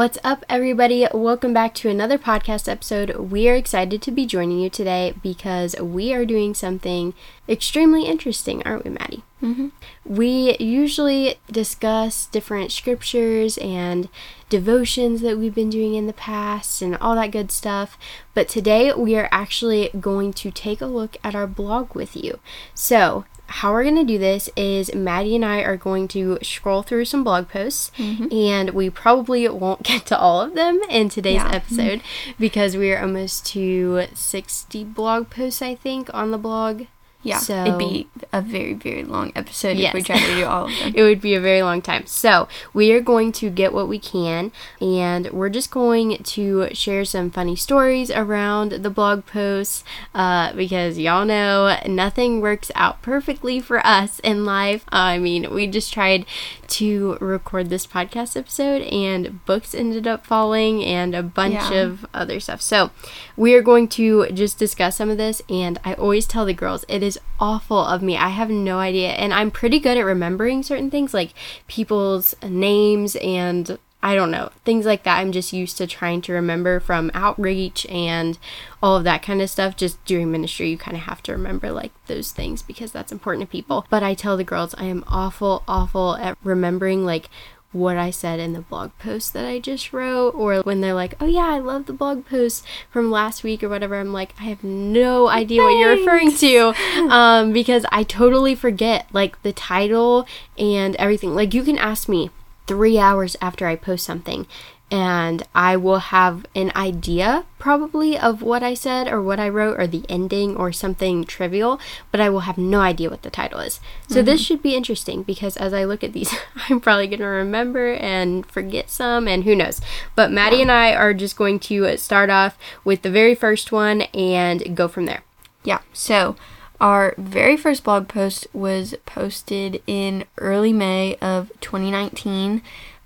What's 0.00 0.16
up, 0.24 0.46
everybody? 0.48 1.06
Welcome 1.12 1.52
back 1.52 1.74
to 1.74 1.90
another 1.90 2.16
podcast 2.16 2.70
episode. 2.70 3.14
We 3.16 3.50
are 3.50 3.54
excited 3.54 4.00
to 4.00 4.10
be 4.10 4.24
joining 4.24 4.58
you 4.58 4.70
today 4.70 5.12
because 5.22 5.76
we 5.78 6.14
are 6.14 6.24
doing 6.24 6.54
something 6.54 7.12
extremely 7.46 8.06
interesting, 8.06 8.62
aren't 8.62 8.84
we, 8.84 8.92
Maddie? 8.92 9.24
Mm-hmm. 9.42 9.68
We 10.06 10.56
usually 10.58 11.34
discuss 11.52 12.24
different 12.24 12.72
scriptures 12.72 13.58
and 13.58 14.08
devotions 14.48 15.20
that 15.20 15.36
we've 15.36 15.54
been 15.54 15.68
doing 15.68 15.94
in 15.94 16.06
the 16.06 16.14
past 16.14 16.80
and 16.80 16.96
all 16.96 17.14
that 17.16 17.30
good 17.30 17.52
stuff. 17.52 17.98
But 18.32 18.48
today 18.48 18.94
we 18.94 19.18
are 19.18 19.28
actually 19.30 19.90
going 20.00 20.32
to 20.32 20.50
take 20.50 20.80
a 20.80 20.86
look 20.86 21.18
at 21.22 21.34
our 21.34 21.46
blog 21.46 21.94
with 21.94 22.16
you. 22.16 22.38
So, 22.72 23.26
how 23.50 23.72
we're 23.72 23.82
going 23.82 23.96
to 23.96 24.04
do 24.04 24.16
this 24.18 24.48
is 24.56 24.94
Maddie 24.94 25.34
and 25.36 25.44
I 25.44 25.58
are 25.60 25.76
going 25.76 26.08
to 26.08 26.38
scroll 26.42 26.82
through 26.82 27.04
some 27.04 27.24
blog 27.24 27.48
posts, 27.48 27.90
Mm-hmm. 27.98 28.32
and 28.32 28.70
we 28.70 28.88
probably 28.90 29.48
won't 29.48 29.82
get 29.90 30.06
to 30.06 30.18
all 30.18 30.40
of 30.40 30.54
them 30.54 30.80
in 30.88 31.08
today's 31.08 31.34
Yeah. 31.42 31.50
episode 31.52 32.00
because 32.38 32.76
we 32.76 32.92
are 32.92 33.00
almost 33.02 33.44
to 33.46 34.06
60 34.14 34.84
blog 34.84 35.30
posts, 35.30 35.60
I 35.62 35.74
think, 35.74 36.08
on 36.14 36.30
the 36.30 36.38
blog. 36.38 36.84
Yeah, 37.22 37.38
So- 37.38 37.64
it'd 37.64 37.78
be 37.78 38.06
a 38.32 38.40
very, 38.40 38.72
very 38.72 39.04
long 39.04 39.30
episode 39.36 39.76
if 39.76 39.92
we 39.92 40.00
Yes. 40.00 40.06
tried 40.06 40.20
to 40.20 40.34
do 40.36 40.46
all 40.46 40.64
of 40.64 40.70
them. 40.78 40.92
It 40.94 41.02
would 41.02 41.20
be 41.20 41.34
a 41.34 41.40
very 41.40 41.62
long 41.62 41.82
time. 41.82 42.06
So, 42.06 42.48
we 42.72 42.92
are 42.92 43.00
going 43.00 43.30
to 43.32 43.50
get 43.50 43.74
what 43.74 43.88
we 43.88 43.98
can, 43.98 44.52
and 44.80 45.30
we're 45.30 45.50
just 45.50 45.70
going 45.70 46.16
to 46.22 46.68
share 46.72 47.04
some 47.04 47.30
funny 47.30 47.56
stories 47.56 48.10
around 48.10 48.72
the 48.72 48.88
blog 48.90 49.26
posts 49.26 49.84
uh, 50.14 50.54
because 50.54 50.98
y'all 50.98 51.26
know 51.26 51.76
nothing 51.86 52.40
works 52.40 52.70
out 52.74 53.02
perfectly 53.02 53.60
for 53.60 53.84
us 53.86 54.18
in 54.20 54.46
life. 54.46 54.86
I 54.90 55.18
mean, 55.18 55.52
we 55.52 55.66
just 55.66 55.92
tried 55.92 56.24
to 56.68 57.18
record 57.20 57.68
this 57.68 57.86
podcast 57.86 58.36
episode, 58.36 58.82
and 58.82 59.44
books 59.44 59.74
ended 59.74 60.06
up 60.06 60.24
falling, 60.24 60.82
and 60.84 61.14
a 61.14 61.22
bunch 61.22 61.54
Yeah. 61.54 61.72
of 61.82 62.06
other 62.14 62.40
stuff. 62.40 62.62
So, 62.62 62.90
we 63.36 63.54
are 63.54 63.62
going 63.62 63.88
to 63.88 64.26
just 64.32 64.58
discuss 64.58 64.96
some 64.96 65.10
of 65.10 65.18
this, 65.18 65.42
and 65.50 65.78
I 65.84 65.92
always 65.94 66.26
tell 66.26 66.46
the 66.46 66.54
girls 66.54 66.84
it 66.88 67.02
is 67.02 67.09
awful 67.38 67.78
of 67.78 68.02
me. 68.02 68.16
I 68.16 68.28
have 68.28 68.50
no 68.50 68.78
idea, 68.78 69.10
and 69.10 69.32
I'm 69.32 69.50
pretty 69.50 69.80
good 69.80 69.96
at 69.96 70.04
remembering 70.04 70.62
certain 70.62 70.90
things 70.90 71.14
like 71.14 71.32
people's 71.66 72.34
names 72.42 73.16
and 73.16 73.78
I 74.02 74.14
don't 74.14 74.30
know, 74.30 74.50
things 74.64 74.86
like 74.86 75.02
that. 75.02 75.18
I'm 75.18 75.30
just 75.30 75.52
used 75.52 75.76
to 75.76 75.86
trying 75.86 76.22
to 76.22 76.32
remember 76.32 76.80
from 76.80 77.10
outreach 77.12 77.84
and 77.86 78.38
all 78.82 78.96
of 78.96 79.04
that 79.04 79.22
kind 79.22 79.42
of 79.42 79.50
stuff. 79.50 79.76
Just 79.76 80.02
during 80.06 80.30
ministry, 80.30 80.70
you 80.70 80.78
kind 80.78 80.96
of 80.96 81.02
have 81.02 81.22
to 81.24 81.32
remember 81.32 81.70
like 81.70 81.92
those 82.06 82.32
things 82.32 82.62
because 82.62 82.92
that's 82.92 83.12
important 83.12 83.46
to 83.46 83.52
people. 83.52 83.86
But 83.90 84.02
I 84.02 84.14
tell 84.14 84.38
the 84.38 84.44
girls 84.44 84.74
I 84.78 84.84
am 84.84 85.04
awful, 85.06 85.64
awful 85.68 86.16
at 86.16 86.38
remembering 86.42 87.04
like 87.04 87.28
what 87.72 87.96
I 87.96 88.10
said 88.10 88.40
in 88.40 88.52
the 88.52 88.62
blog 88.62 88.90
post 88.98 89.32
that 89.32 89.44
I 89.44 89.60
just 89.60 89.92
wrote, 89.92 90.34
or 90.34 90.60
when 90.62 90.80
they're 90.80 90.94
like, 90.94 91.14
oh 91.20 91.26
yeah, 91.26 91.46
I 91.46 91.58
love 91.58 91.86
the 91.86 91.92
blog 91.92 92.26
post 92.26 92.64
from 92.90 93.10
last 93.10 93.44
week 93.44 93.62
or 93.62 93.68
whatever. 93.68 93.98
I'm 93.98 94.12
like, 94.12 94.34
I 94.40 94.44
have 94.44 94.64
no 94.64 95.28
idea 95.28 95.62
what 95.62 95.78
you're 95.78 95.96
referring 95.96 96.34
to 96.36 96.74
um, 97.10 97.52
because 97.52 97.86
I 97.92 98.02
totally 98.02 98.54
forget 98.54 99.06
like 99.12 99.40
the 99.42 99.52
title 99.52 100.26
and 100.58 100.96
everything. 100.96 101.34
Like, 101.34 101.54
you 101.54 101.62
can 101.62 101.78
ask 101.78 102.08
me 102.08 102.30
three 102.66 102.98
hours 102.98 103.36
after 103.40 103.66
I 103.66 103.76
post 103.76 104.04
something. 104.04 104.46
And 104.90 105.44
I 105.54 105.76
will 105.76 105.98
have 105.98 106.44
an 106.54 106.72
idea 106.74 107.44
probably 107.58 108.18
of 108.18 108.42
what 108.42 108.62
I 108.62 108.74
said 108.74 109.06
or 109.06 109.22
what 109.22 109.38
I 109.38 109.48
wrote 109.48 109.78
or 109.78 109.86
the 109.86 110.04
ending 110.08 110.56
or 110.56 110.72
something 110.72 111.24
trivial, 111.24 111.78
but 112.10 112.20
I 112.20 112.28
will 112.28 112.40
have 112.40 112.58
no 112.58 112.80
idea 112.80 113.08
what 113.08 113.22
the 113.22 113.30
title 113.30 113.60
is. 113.60 113.78
So 114.08 114.20
this 114.22 114.40
should 114.40 114.62
be 114.62 114.74
interesting 114.74 115.22
because 115.22 115.56
as 115.56 115.72
I 115.72 115.84
look 115.84 116.02
at 116.02 116.12
these, 116.12 116.34
I'm 116.68 116.80
probably 116.80 117.06
going 117.06 117.20
to 117.20 117.26
remember 117.26 117.94
and 117.94 118.44
forget 118.46 118.90
some 118.90 119.28
and 119.28 119.44
who 119.44 119.54
knows. 119.54 119.80
But 120.16 120.32
Maddie 120.32 120.62
and 120.62 120.72
I 120.72 120.94
are 120.94 121.14
just 121.14 121.36
going 121.36 121.60
to 121.60 121.96
start 121.96 122.30
off 122.30 122.58
with 122.84 123.02
the 123.02 123.10
very 123.10 123.34
first 123.34 123.70
one 123.70 124.02
and 124.02 124.74
go 124.76 124.88
from 124.88 125.06
there. 125.06 125.22
Yeah, 125.62 125.80
so 125.92 126.34
our 126.80 127.14
very 127.18 127.56
first 127.56 127.84
blog 127.84 128.08
post 128.08 128.46
was 128.52 128.94
posted 129.04 129.82
in 129.86 130.24
early 130.38 130.72
May 130.72 131.16
of 131.16 131.52
2019. 131.60 132.62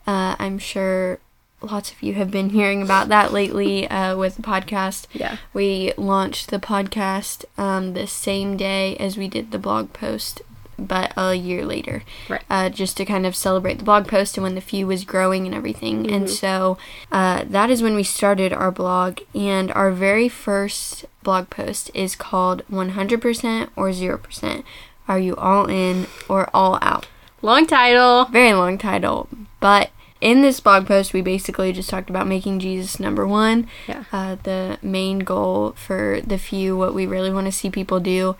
Uh, 0.06 0.36
I'm 0.38 0.58
sure 0.58 1.18
lots 1.64 1.90
of 1.90 2.02
you 2.02 2.14
have 2.14 2.30
been 2.30 2.50
hearing 2.50 2.82
about 2.82 3.08
that 3.08 3.32
lately 3.32 3.88
uh, 3.88 4.16
with 4.16 4.36
the 4.36 4.42
podcast. 4.42 5.06
Yeah. 5.12 5.38
We 5.52 5.92
launched 5.96 6.50
the 6.50 6.58
podcast 6.58 7.44
um, 7.58 7.94
the 7.94 8.06
same 8.06 8.56
day 8.56 8.96
as 8.96 9.16
we 9.16 9.28
did 9.28 9.50
the 9.50 9.58
blog 9.58 9.92
post, 9.92 10.42
but 10.78 11.12
a 11.16 11.34
year 11.34 11.64
later. 11.64 12.02
Right. 12.28 12.42
Uh, 12.50 12.68
just 12.68 12.96
to 12.98 13.04
kind 13.04 13.26
of 13.26 13.36
celebrate 13.36 13.78
the 13.78 13.84
blog 13.84 14.08
post 14.08 14.36
and 14.36 14.42
when 14.42 14.54
the 14.54 14.60
few 14.60 14.86
was 14.86 15.04
growing 15.04 15.46
and 15.46 15.54
everything. 15.54 16.10
And 16.10 16.28
so 16.28 16.78
uh, 17.12 17.44
that 17.46 17.70
is 17.70 17.82
when 17.82 17.94
we 17.94 18.02
started 18.02 18.52
our 18.52 18.70
blog. 18.70 19.20
And 19.34 19.70
our 19.72 19.90
very 19.90 20.28
first 20.28 21.04
blog 21.22 21.50
post 21.50 21.90
is 21.94 22.16
called 22.16 22.62
100% 22.70 23.68
or 23.76 23.88
0%. 23.90 24.64
Are 25.06 25.18
you 25.18 25.36
all 25.36 25.66
in 25.66 26.06
or 26.28 26.48
all 26.54 26.78
out? 26.80 27.06
Long 27.42 27.66
title. 27.66 28.24
Very 28.26 28.54
long 28.54 28.78
title, 28.78 29.28
but 29.60 29.90
in 30.24 30.40
this 30.40 30.58
blog 30.58 30.86
post, 30.86 31.12
we 31.12 31.20
basically 31.20 31.70
just 31.70 31.90
talked 31.90 32.08
about 32.08 32.26
making 32.26 32.58
Jesus 32.58 32.98
number 32.98 33.26
one. 33.26 33.68
Yeah. 33.86 34.04
Uh, 34.10 34.36
the 34.42 34.78
main 34.80 35.18
goal 35.18 35.72
for 35.72 36.22
the 36.26 36.38
few, 36.38 36.76
what 36.78 36.94
we 36.94 37.04
really 37.04 37.30
want 37.30 37.46
to 37.46 37.52
see 37.52 37.68
people 37.68 38.00
do. 38.00 38.34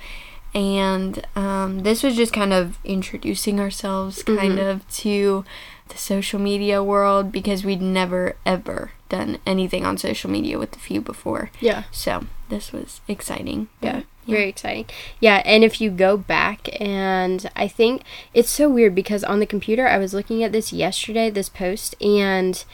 And 0.55 1.27
um, 1.37 1.81
this 1.81 2.03
was 2.03 2.17
just 2.17 2.33
kind 2.33 2.55
of 2.55 2.78
introducing 2.84 3.61
ourselves, 3.61 4.22
kind 4.22 4.59
of, 4.59 4.89
to 4.95 5.45
the 5.89 5.99
social 5.99 6.41
media 6.41 6.83
world 6.83 7.31
because 7.31 7.65
we'd 7.65 7.83
never, 7.83 8.37
ever 8.47 8.93
done 9.11 9.39
anything 9.45 9.84
on 9.84 9.99
social 9.99 10.31
media 10.31 10.59
with 10.59 10.71
the 10.71 10.78
few 10.78 11.03
before. 11.03 11.51
Yeah. 11.61 11.83
So 11.91 12.25
this 12.49 12.72
was 12.72 13.03
exciting. 13.09 13.69
Yeah. 13.83 14.03
But, 14.24 14.32
Very 14.32 14.48
exciting. 14.48 14.86
Yeah, 15.20 15.42
and 15.44 15.64
if 15.64 15.80
you 15.80 15.90
go 15.90 16.16
back 16.16 16.68
and 16.80 17.50
I 17.54 17.68
think 17.68 18.02
it's 18.32 18.50
so 18.50 18.68
weird 18.68 18.94
because 18.94 19.24
on 19.24 19.40
the 19.40 19.46
computer 19.46 19.86
I 19.86 19.98
was 19.98 20.14
looking 20.14 20.42
at 20.42 20.52
this 20.52 20.72
yesterday, 20.72 21.30
this 21.30 21.48
post, 21.48 21.94
and 22.02 22.64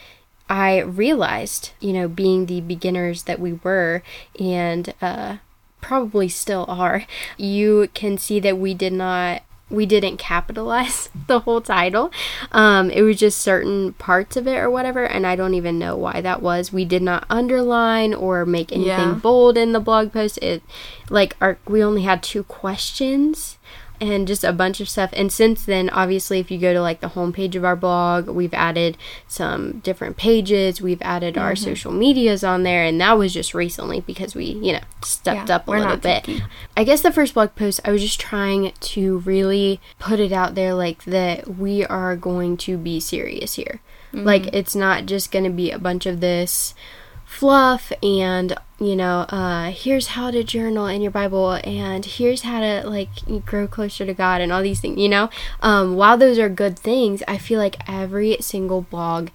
I 0.49 0.79
realized, 0.79 1.71
you 1.79 1.93
know, 1.93 2.07
being 2.07 2.45
the 2.45 2.61
beginners 2.61 3.23
that 3.23 3.39
we 3.39 3.53
were 3.53 4.03
and 4.39 4.93
uh 5.01 5.37
probably 5.81 6.29
still 6.29 6.65
are, 6.67 7.05
you 7.37 7.89
can 7.93 8.17
see 8.17 8.39
that 8.39 8.57
we 8.57 8.73
did 8.73 8.93
not 8.93 9.41
we 9.71 9.85
didn't 9.85 10.17
capitalize 10.17 11.09
the 11.27 11.39
whole 11.39 11.61
title. 11.61 12.11
Um, 12.51 12.89
it 12.91 13.01
was 13.01 13.17
just 13.17 13.39
certain 13.39 13.93
parts 13.93 14.35
of 14.35 14.47
it 14.47 14.57
or 14.57 14.69
whatever, 14.69 15.03
and 15.05 15.25
I 15.25 15.35
don't 15.35 15.53
even 15.53 15.79
know 15.79 15.95
why 15.95 16.21
that 16.21 16.41
was. 16.41 16.71
We 16.73 16.85
did 16.85 17.01
not 17.01 17.25
underline 17.29 18.13
or 18.13 18.45
make 18.45 18.71
anything 18.71 18.87
Yeah. 19.09 19.13
bold 19.13 19.57
in 19.57 19.71
the 19.71 19.79
blog 19.79 20.11
post. 20.11 20.37
It 20.41 20.61
like 21.09 21.35
our 21.41 21.57
we 21.67 21.83
only 21.83 22.03
had 22.03 22.21
two 22.21 22.43
questions 22.43 23.57
and 24.01 24.27
just 24.27 24.43
a 24.43 24.51
bunch 24.51 24.81
of 24.81 24.89
stuff. 24.89 25.11
And 25.13 25.31
since 25.31 25.63
then, 25.63 25.89
obviously, 25.91 26.39
if 26.39 26.49
you 26.51 26.57
go 26.57 26.73
to 26.73 26.81
like 26.81 26.99
the 26.99 27.09
homepage 27.11 27.55
of 27.55 27.63
our 27.63 27.75
blog, 27.75 28.27
we've 28.27 28.53
added 28.53 28.97
some 29.27 29.79
different 29.79 30.17
pages. 30.17 30.81
We've 30.81 31.01
added 31.01 31.37
our 31.37 31.53
Mm-hmm. 31.53 31.63
social 31.63 31.91
medias 31.91 32.43
on 32.43 32.63
there, 32.63 32.83
and 32.83 32.99
that 32.99 33.17
was 33.17 33.33
just 33.33 33.53
recently 33.53 34.01
because 34.01 34.33
we, 34.35 34.45
you 34.45 34.73
know, 34.73 34.79
stepped 35.03 35.49
Yeah, 35.49 35.55
up 35.55 35.67
a 35.67 35.71
we're 35.71 35.77
little 35.77 35.93
not 35.93 36.01
bit. 36.01 36.23
picky. 36.23 36.43
I 36.75 36.83
guess 36.83 37.01
the 37.01 37.11
first 37.11 37.33
blog 37.35 37.55
post, 37.55 37.79
I 37.85 37.91
was 37.91 38.01
just 38.01 38.19
trying 38.19 38.71
to 38.79 39.19
really 39.19 39.79
put 39.99 40.19
it 40.19 40.31
out 40.31 40.55
there 40.55 40.73
like 40.73 41.03
that 41.05 41.57
we 41.57 41.85
are 41.85 42.15
going 42.17 42.57
to 42.57 42.77
be 42.77 42.99
serious 42.99 43.53
here. 43.53 43.79
Like, 44.13 44.47
it's 44.53 44.75
not 44.75 45.05
just 45.05 45.31
going 45.31 45.45
to 45.45 45.49
be 45.49 45.71
a 45.71 45.79
bunch 45.79 46.05
of 46.05 46.19
this 46.19 46.73
fluff 47.31 47.93
and 48.03 48.53
you 48.77 48.93
know 48.93 49.21
uh 49.29 49.71
here's 49.71 50.07
how 50.07 50.29
to 50.29 50.43
journal 50.43 50.85
in 50.85 51.01
your 51.01 51.09
bible 51.11 51.53
and 51.63 52.03
here's 52.05 52.41
how 52.41 52.59
to 52.59 52.83
like 52.85 53.09
grow 53.45 53.65
closer 53.67 54.05
to 54.05 54.13
god 54.13 54.41
and 54.41 54.51
all 54.51 54.61
these 54.61 54.81
things 54.81 54.99
you 54.99 55.07
know 55.07 55.29
um 55.61 55.95
while 55.95 56.17
those 56.17 56.37
are 56.37 56.49
good 56.49 56.77
things 56.77 57.23
i 57.29 57.37
feel 57.37 57.57
like 57.57 57.77
every 57.89 58.35
single 58.41 58.81
blog 58.81 59.29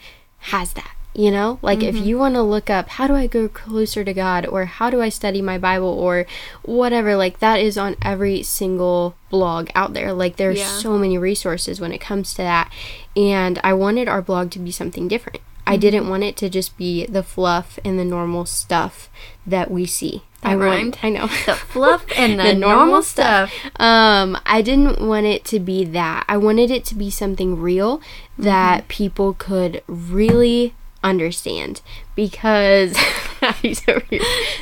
has 0.53 0.75
that 0.75 0.93
You 1.17 1.31
know, 1.31 1.59
like 1.63 1.83
if 1.83 1.97
you 1.97 2.19
want 2.21 2.35
to 2.37 2.43
look 2.45 2.69
up 2.69 2.89
how 3.01 3.07
do 3.09 3.15
I 3.17 3.27
go 3.27 3.49
closer 3.49 4.05
to 4.05 4.13
God 4.13 4.45
or 4.45 4.67
how 4.69 4.91
do 4.93 5.01
I 5.01 5.09
study 5.09 5.41
my 5.41 5.57
Bible 5.57 5.89
or 5.89 6.27
whatever, 6.61 7.17
like 7.17 7.39
that 7.41 7.57
is 7.59 7.79
on 7.79 7.97
every 8.03 8.43
single 8.45 9.17
blog 9.33 9.71
out 9.75 9.95
there. 9.97 10.13
Like 10.13 10.37
there's 10.37 10.59
Yeah. 10.61 10.77
so 10.85 10.99
many 10.99 11.17
resources 11.17 11.81
when 11.81 11.93
it 11.97 12.05
comes 12.05 12.35
to 12.37 12.43
that. 12.45 12.69
And 13.17 13.57
I 13.65 13.73
wanted 13.73 14.09
our 14.13 14.21
blog 14.21 14.51
to 14.53 14.59
be 14.61 14.71
something 14.71 15.09
different. 15.09 15.41
I 15.67 15.77
didn't 15.77 16.09
want 16.09 16.23
it 16.23 16.37
to 16.39 16.49
just 16.49 16.77
be 16.79 17.07
the 17.07 17.23
fluff 17.23 17.79
and 17.85 17.99
the 17.99 18.05
normal 18.05 18.45
stuff 18.47 19.09
that 19.47 19.71
we 19.71 19.85
see. 19.87 20.23
That 20.43 20.53
I 20.53 20.57
want- 20.57 21.03
I 21.05 21.09
know. 21.11 21.27
The 21.27 21.55
fluff 21.57 22.05
and 22.17 22.39
the, 22.39 22.45
The 22.45 22.55
normal, 22.55 22.79
normal 22.87 23.03
stuff. 23.03 23.53
Um, 23.81 24.39
I 24.47 24.63
didn't 24.63 25.01
want 25.01 25.27
it 25.27 25.45
to 25.47 25.59
be 25.59 25.85
that. 25.87 26.25
I 26.29 26.37
wanted 26.37 26.71
it 26.71 26.85
to 26.87 26.95
be 26.95 27.11
something 27.11 27.59
real 27.61 28.01
that 28.39 28.87
people 28.89 29.35
could 29.35 29.83
really 29.89 30.75
understand 31.03 31.81
because 32.15 32.97
here 33.63 34.03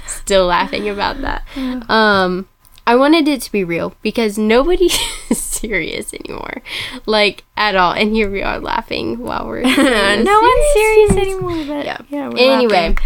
still 0.07 0.47
laughing 0.47 0.89
about 0.89 1.21
that. 1.21 1.43
Um, 1.91 2.49
I 2.87 2.97
wanted 2.97 3.27
it 3.29 3.41
to 3.43 3.53
be 3.53 3.65
real 3.65 3.95
because 4.03 4.37
nobody 4.37 4.91
is 5.31 5.41
serious 5.41 6.13
anymore, 6.13 6.63
like 7.07 7.45
at 7.57 7.75
all. 7.77 7.93
And 7.93 8.13
here 8.13 8.31
we 8.31 8.43
are 8.43 8.59
laughing 8.61 9.19
while 9.19 9.47
we're 9.47 9.63
no 9.63 9.73
this. 9.73 10.27
one's 10.27 10.73
serious 10.75 11.11
anymore. 11.13 11.65
But 11.67 11.87
Yeah. 11.87 11.99
yeah. 12.11 12.31
Anyway, 12.37 12.91
laughing. 12.91 12.99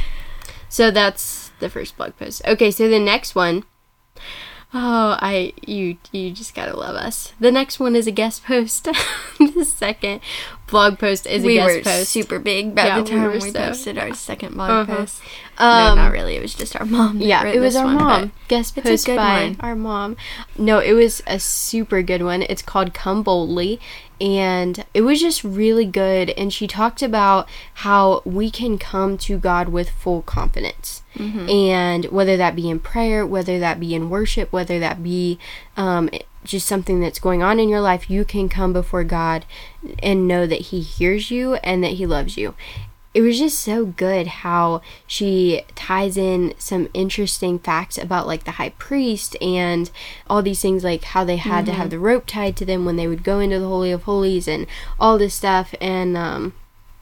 so 0.68 0.90
that's 0.90 1.52
the 1.60 1.68
first 1.70 1.96
blog 1.96 2.16
post. 2.16 2.42
Okay, 2.46 2.70
so 2.70 2.88
the 2.88 2.98
next 2.98 3.34
one. 3.34 3.64
Oh, 4.74 5.16
I 5.20 5.54
you 5.66 5.96
you 6.12 6.30
just 6.30 6.54
gotta 6.54 6.76
love 6.76 6.94
us. 6.96 7.32
The 7.40 7.50
next 7.52 7.80
one 7.80 7.96
is 7.96 8.06
a 8.06 8.10
guest 8.10 8.44
post. 8.44 8.84
the 9.38 9.64
second 9.64 10.20
blog 10.68 10.98
post 10.98 11.26
is 11.26 11.42
a 11.42 11.46
we 11.46 11.54
guest 11.54 11.76
were 11.76 11.82
post. 11.82 12.10
super 12.10 12.38
big 12.38 12.74
by 12.74 12.86
Yeah, 12.86 13.00
the 13.00 13.08
time 13.10 13.22
were 13.22 13.30
we, 13.32 13.40
so- 13.40 13.52
posted 13.58 13.98
our 13.98 14.14
second 14.14 14.54
blog 14.54 14.70
Uh-huh. 14.88 14.96
post. 14.96 15.20
Um, 15.58 15.96
no, 15.96 16.02
not 16.04 16.12
really. 16.12 16.36
It 16.36 16.42
was 16.42 16.54
just 16.54 16.76
our 16.76 16.86
mom. 16.86 17.20
Yeah, 17.20 17.44
it 17.46 17.58
was 17.58 17.74
our 17.74 17.84
one, 17.86 17.94
mom. 17.96 18.32
Guest 18.46 18.76
it's 18.78 18.86
a 18.86 18.90
post 18.90 19.06
good 19.06 19.16
by 19.16 19.42
one. 19.42 19.56
our 19.60 19.74
mom. 19.74 20.16
No, 20.56 20.78
it 20.78 20.92
was 20.92 21.20
a 21.26 21.40
super 21.40 22.00
good 22.02 22.22
one. 22.22 22.42
It's 22.42 22.62
called 22.62 22.94
Come 22.94 23.22
Boldly. 23.24 23.80
And 24.20 24.84
it 24.94 25.02
was 25.02 25.20
just 25.20 25.42
really 25.44 25.84
good. 25.84 26.30
And 26.30 26.52
she 26.52 26.66
talked 26.66 27.02
about 27.02 27.48
how 27.74 28.22
we 28.24 28.50
can 28.50 28.76
come 28.78 29.16
to 29.18 29.38
God 29.38 29.68
with 29.68 29.90
full 29.90 30.22
confidence. 30.22 31.02
Mm-hmm. 31.16 31.48
And 31.48 32.04
whether 32.06 32.36
that 32.36 32.54
be 32.56 32.68
in 32.70 32.78
prayer, 32.80 33.24
whether 33.26 33.58
that 33.60 33.78
be 33.80 33.94
in 33.94 34.10
worship, 34.10 34.52
whether 34.52 34.78
that 34.80 35.02
be 35.02 35.38
um, 35.76 36.08
just 36.48 36.66
something 36.66 37.00
that's 37.00 37.18
going 37.18 37.42
on 37.42 37.60
in 37.60 37.68
your 37.68 37.80
life, 37.80 38.10
you 38.10 38.24
can 38.24 38.48
come 38.48 38.72
before 38.72 39.04
God 39.04 39.44
and 40.02 40.26
know 40.26 40.46
that 40.46 40.60
He 40.60 40.80
hears 40.80 41.30
you 41.30 41.54
and 41.56 41.82
that 41.84 41.92
He 41.92 42.06
loves 42.06 42.36
you 42.36 42.54
it 43.14 43.22
was 43.22 43.38
just 43.38 43.58
so 43.58 43.84
good 43.86 44.26
how 44.26 44.80
she 45.06 45.62
ties 45.74 46.16
in 46.16 46.54
some 46.58 46.88
interesting 46.92 47.58
facts 47.58 47.98
about 47.98 48.26
like 48.26 48.44
the 48.44 48.52
high 48.52 48.68
priest 48.70 49.36
and 49.42 49.90
all 50.28 50.42
these 50.42 50.60
things 50.60 50.84
like 50.84 51.02
how 51.02 51.24
they 51.24 51.36
had 51.36 51.66
to 51.66 51.72
have 51.72 51.90
the 51.90 51.98
rope 51.98 52.26
tied 52.26 52.56
to 52.56 52.64
them 52.64 52.84
when 52.84 52.96
they 52.96 53.08
would 53.08 53.24
go 53.24 53.40
into 53.40 53.58
the 53.58 53.66
holy 53.66 53.90
of 53.90 54.02
holies 54.02 54.46
and 54.46 54.66
all 55.00 55.18
this 55.18 55.34
stuff 55.34 55.74
and 55.80 56.16
um 56.16 56.52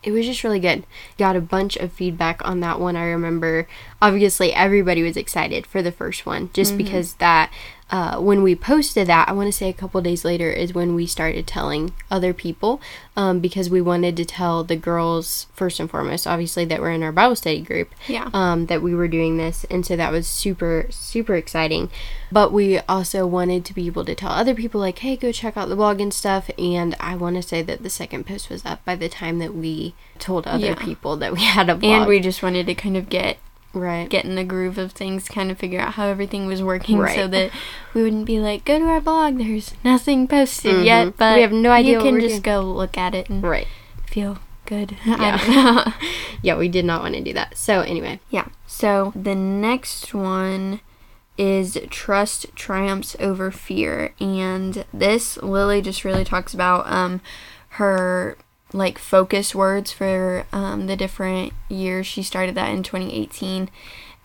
it 0.03 0.13
was 0.13 0.25
just 0.25 0.45
really 0.45 0.61
good. 0.61 0.87
Got 1.19 1.35
a 1.35 1.41
bunch 1.41 1.77
of 1.77 1.93
feedback 1.93 2.41
on 2.47 2.61
that 2.61 2.79
one. 2.79 2.95
I 2.95 3.07
remember 3.07 3.67
obviously 4.01 4.53
everybody 4.53 5.03
was 5.03 5.17
excited 5.17 5.67
for 5.67 5.83
the 5.83 5.91
first 5.91 6.25
one 6.25 6.49
just 6.53 6.77
because 6.79 7.15
that 7.15 7.53
uh, 7.89 8.19
when 8.19 8.43
we 8.43 8.57
posted 8.57 9.07
that, 9.07 9.29
I 9.29 9.33
want 9.33 9.47
to 9.47 9.53
say 9.53 9.69
a 9.69 9.73
couple 9.73 10.01
days 10.03 10.25
later 10.25 10.51
is 10.51 10.75
when 10.75 10.97
we 10.97 11.07
started 11.07 11.47
telling 11.47 11.93
other 12.11 12.33
people 12.35 12.81
um, 13.17 13.39
because 13.39 13.71
we 13.71 13.81
wanted 13.81 14.17
to 14.17 14.25
tell 14.25 14.65
the 14.65 14.75
girls 14.75 15.47
first 15.55 15.79
and 15.79 15.89
foremost, 15.89 16.27
obviously 16.27 16.65
that 16.65 16.81
were 16.81 16.91
in 16.91 17.05
our 17.05 17.13
Bible 17.13 17.37
study 17.37 17.61
group, 17.61 17.95
Yeah. 18.09 18.29
um, 18.35 18.67
that 18.67 18.83
we 18.83 18.93
were 18.93 19.07
doing 19.07 19.37
this, 19.37 19.65
and 19.71 19.87
so 19.87 19.95
that 19.95 20.11
was 20.11 20.27
super 20.27 20.87
super 20.91 21.37
exciting. 21.37 21.89
But 22.33 22.53
we 22.53 22.81
also 22.81 23.25
wanted 23.25 23.65
to 23.67 23.73
be 23.75 23.87
able 23.87 24.05
to 24.05 24.17
tell 24.17 24.31
other 24.33 24.55
people 24.55 24.81
like, 24.81 24.99
hey, 24.99 25.17
go 25.17 25.31
check 25.31 25.57
out 25.57 25.69
the 25.69 25.77
blog 25.77 26.01
and 26.01 26.13
stuff. 26.13 26.51
And 26.59 26.97
I 26.99 27.15
want 27.15 27.37
to 27.37 27.43
say 27.43 27.63
that 27.63 27.85
the 27.85 27.89
second 27.91 28.27
post 28.27 28.51
was 28.51 28.65
up 28.67 28.85
by 28.85 28.97
the 28.97 29.09
time 29.09 29.39
that 29.39 29.55
we 29.55 29.95
told 30.19 30.45
other 30.49 30.67
Yeah. 30.67 30.75
people 30.75 31.17
that 31.19 31.33
we 31.33 31.43
had 31.43 31.71
a 31.71 31.77
blog. 31.77 31.93
and 31.93 32.07
we 32.09 32.19
just 32.19 32.43
wanted 32.43 32.67
to 32.67 32.75
kind 32.75 32.97
of 32.97 33.09
get 33.09 33.39
right. 33.79 34.09
get 34.09 34.25
in 34.25 34.35
the 34.35 34.45
groove 34.45 34.79
of 34.79 34.93
things, 34.93 35.29
kind 35.29 35.51
of 35.51 35.59
figure 35.59 35.81
out 35.81 35.95
how 35.95 36.07
everything 36.07 36.47
was 36.47 36.63
working, 36.63 37.07
so 37.09 37.27
that 37.29 37.51
we 37.95 38.03
wouldn't 38.03 38.27
be 38.27 38.39
like, 38.41 38.65
go 38.65 38.79
to 38.79 38.85
our 38.87 39.01
blog. 39.01 39.39
There's 39.39 39.75
nothing 39.85 40.27
posted 40.29 40.85
yet, 40.85 41.09
Mhm. 41.09 41.15
but 41.17 41.37
We 41.37 41.43
have 41.43 41.53
no 41.53 41.71
idea 41.71 41.99
You 41.99 42.05
can 42.05 42.21
just 42.21 42.43
doing. 42.43 42.43
go 42.43 42.61
look 42.63 42.97
at 42.99 43.15
it 43.15 43.29
and 43.29 43.43
right. 43.43 43.67
feel 44.07 44.39
good. 44.65 44.97
Yeah. 45.05 45.39
I 45.41 45.47
don't 45.47 45.75
know. 45.87 45.93
Yeah, 46.43 46.57
we 46.57 46.69
did 46.69 46.85
not 46.85 47.03
want 47.03 47.15
to 47.15 47.21
do 47.23 47.33
that. 47.33 47.57
So 47.57 47.81
anyway, 47.81 48.21
Yeah. 48.31 48.47
So 48.67 49.13
the 49.17 49.35
next 49.35 50.13
one 50.15 50.81
is 51.39 51.79
trust 51.91 52.47
triumphs 52.57 53.15
over 53.21 53.51
fear, 53.51 54.15
and 54.21 54.85
this 54.93 55.37
Lily 55.43 55.83
just 55.83 56.05
really 56.05 56.25
talks 56.25 56.55
about 56.55 56.91
um 56.91 57.21
her 57.71 58.37
like 58.73 58.99
focus 58.99 59.55
words 59.55 59.93
for 59.93 60.45
um, 60.53 60.87
the 60.87 60.97
different 60.97 61.53
years. 61.69 62.07
She 62.07 62.23
started 62.23 62.55
that 62.57 62.71
in 62.71 62.83
2018, 62.83 63.69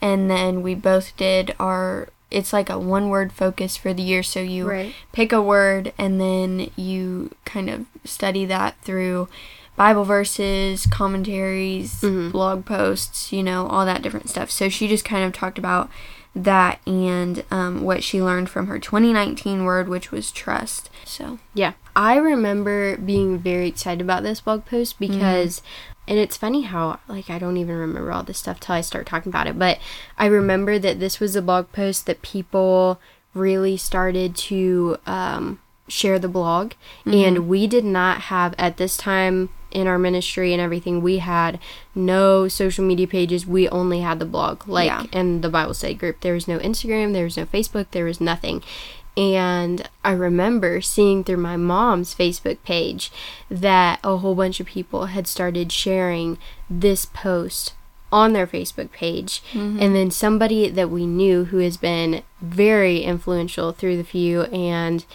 and 0.01 0.29
then 0.29 0.61
we 0.61 0.75
both 0.75 1.15
did 1.17 1.53
our. 1.59 2.09
It's 2.29 2.53
like 2.53 2.69
a 2.69 2.79
one 2.79 3.09
word 3.09 3.33
focus 3.33 3.75
for 3.75 3.93
the 3.93 4.01
year, 4.03 4.23
so 4.23 4.39
you 4.39 4.69
Right. 4.69 4.93
pick 5.11 5.33
a 5.33 5.41
word 5.41 5.91
and 5.97 6.19
then 6.21 6.69
you 6.77 7.31
kind 7.43 7.69
of 7.69 7.85
study 8.05 8.45
that 8.45 8.75
through 8.83 9.27
Bible 9.75 10.05
verses, 10.05 10.85
commentaries, 10.89 11.99
Mhm. 12.01 12.31
blog 12.31 12.65
posts, 12.65 13.33
you 13.33 13.43
know, 13.43 13.67
all 13.67 13.85
that 13.85 14.01
different 14.01 14.29
stuff. 14.29 14.49
So 14.49 14.69
she 14.69 14.87
just 14.87 15.03
kind 15.03 15.25
of 15.25 15.33
talked 15.33 15.57
about 15.57 15.89
that 16.33 16.79
and 16.87 17.43
um, 17.51 17.81
what 17.81 18.01
she 18.01 18.21
learned 18.21 18.49
from 18.49 18.67
her 18.67 18.79
2019 18.79 19.65
word, 19.65 19.89
which 19.89 20.11
was 20.11 20.31
trust. 20.31 20.89
So, 21.03 21.37
Yeah. 21.53 21.73
I 21.95 22.15
remember 22.17 22.97
being 22.97 23.37
very 23.39 23.67
excited 23.67 24.01
about 24.01 24.23
this 24.23 24.41
blog 24.41 24.65
post 24.65 24.99
because 24.99 25.61
and 26.07 26.17
it's 26.17 26.37
funny 26.37 26.61
how 26.63 26.99
like 27.07 27.29
I 27.29 27.37
don't 27.39 27.57
even 27.57 27.75
remember 27.75 28.11
all 28.11 28.23
this 28.23 28.37
stuff 28.39 28.59
till 28.59 28.75
I 28.75 28.81
start 28.81 29.05
talking 29.05 29.29
about 29.29 29.47
it, 29.47 29.57
but 29.59 29.79
I 30.17 30.25
remember 30.25 30.79
that 30.79 30.99
this 30.99 31.19
was 31.19 31.35
a 31.35 31.41
blog 31.41 31.71
post 31.71 32.05
that 32.05 32.21
people 32.21 32.99
really 33.33 33.77
started 33.77 34.35
to 34.35 34.97
um, 35.05 35.59
share 35.87 36.19
the 36.19 36.27
blog. 36.27 36.73
And 37.05 37.47
we 37.47 37.65
did 37.67 37.85
not 37.85 38.21
have 38.23 38.53
at 38.57 38.77
this 38.77 38.97
time 38.97 39.49
in 39.71 39.87
our 39.87 39.97
ministry 39.97 40.51
and 40.51 40.61
everything 40.61 41.01
we 41.01 41.19
had 41.19 41.57
no 41.95 42.49
social 42.49 42.83
media 42.83 43.07
pages. 43.07 43.47
We 43.47 43.69
only 43.69 44.01
had 44.01 44.19
the 44.19 44.25
blog 44.25 44.67
like 44.67 44.87
Yeah. 44.87 45.05
and 45.13 45.41
the 45.41 45.49
bible 45.49 45.73
study 45.73 45.93
group. 45.93 46.19
There 46.21 46.33
was 46.33 46.47
no 46.47 46.59
instagram. 46.59 47.13
There 47.13 47.23
was 47.23 47.37
no 47.37 47.45
facebook. 47.45 47.85
There 47.91 48.03
was 48.05 48.19
nothing 48.19 48.63
and 49.17 49.89
I 50.03 50.11
remember 50.11 50.81
seeing 50.81 51.23
through 51.23 51.37
my 51.37 51.57
mom's 51.57 52.15
Facebook 52.15 52.57
page 52.63 53.11
that 53.49 53.99
a 54.03 54.17
whole 54.17 54.35
bunch 54.35 54.59
of 54.59 54.67
people 54.67 55.07
had 55.07 55.27
started 55.27 55.71
sharing 55.71 56.37
this 56.69 57.05
post 57.05 57.73
on 58.11 58.33
their 58.33 58.47
Facebook 58.47 58.91
page. 58.91 59.41
Mm-hmm. 59.51 59.79
And 59.81 59.95
then 59.95 60.11
somebody 60.11 60.69
that 60.69 60.89
we 60.89 61.05
knew 61.05 61.45
who 61.45 61.57
has 61.57 61.77
been 61.77 62.23
very 62.41 63.01
influential 63.01 63.71
through 63.71 63.97
the 63.97 64.03
few 64.03 64.43
and 64.43 65.05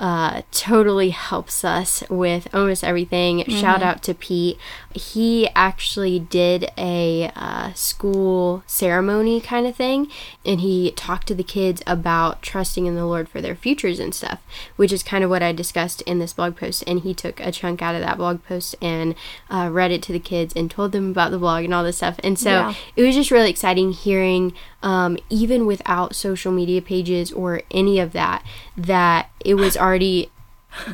uh, 0.00 0.40
totally 0.50 1.10
helps 1.10 1.62
us 1.62 2.02
with 2.08 2.48
almost 2.54 2.82
everything. 2.82 3.44
Shout 3.44 3.82
out 3.82 4.02
to 4.04 4.14
Pete. 4.14 4.58
He 4.94 5.46
actually 5.54 6.18
did 6.18 6.70
a 6.78 7.30
uh, 7.36 7.74
school 7.74 8.64
ceremony 8.66 9.42
kind 9.42 9.66
of 9.66 9.76
thing, 9.76 10.08
and 10.44 10.60
he 10.62 10.90
talked 10.92 11.28
to 11.28 11.34
the 11.34 11.44
kids 11.44 11.82
about 11.86 12.40
trusting 12.40 12.86
in 12.86 12.96
the 12.96 13.04
Lord 13.04 13.28
for 13.28 13.42
their 13.42 13.54
futures 13.54 14.00
and 14.00 14.14
stuff, 14.14 14.40
which 14.76 14.90
is 14.90 15.02
kind 15.02 15.22
of 15.22 15.28
what 15.28 15.42
I 15.42 15.52
discussed 15.52 16.00
in 16.02 16.18
this 16.18 16.32
blog 16.32 16.56
post. 16.56 16.82
And 16.86 17.00
he 17.00 17.12
took 17.12 17.38
a 17.38 17.52
chunk 17.52 17.82
out 17.82 17.94
of 17.94 18.00
that 18.00 18.16
blog 18.16 18.42
post 18.42 18.74
and 18.80 19.14
uh, 19.50 19.68
read 19.70 19.92
it 19.92 20.02
to 20.04 20.12
the 20.12 20.18
kids 20.18 20.54
and 20.56 20.70
told 20.70 20.92
them 20.92 21.10
about 21.10 21.30
the 21.30 21.38
blog 21.38 21.64
and 21.64 21.74
all 21.74 21.84
this 21.84 21.98
stuff. 21.98 22.18
And 22.24 22.38
so 22.38 22.50
Yeah. 22.50 22.74
it 22.96 23.02
was 23.02 23.14
just 23.14 23.30
really 23.30 23.50
exciting 23.50 23.92
hearing, 23.92 24.54
um, 24.82 25.18
even 25.28 25.66
without 25.66 26.14
social 26.14 26.52
media 26.52 26.80
pages 26.80 27.32
or 27.32 27.62
any 27.70 27.98
of 27.98 28.12
that, 28.12 28.44
that 28.76 29.30
it 29.44 29.54
was 29.54 29.76
already 29.76 30.30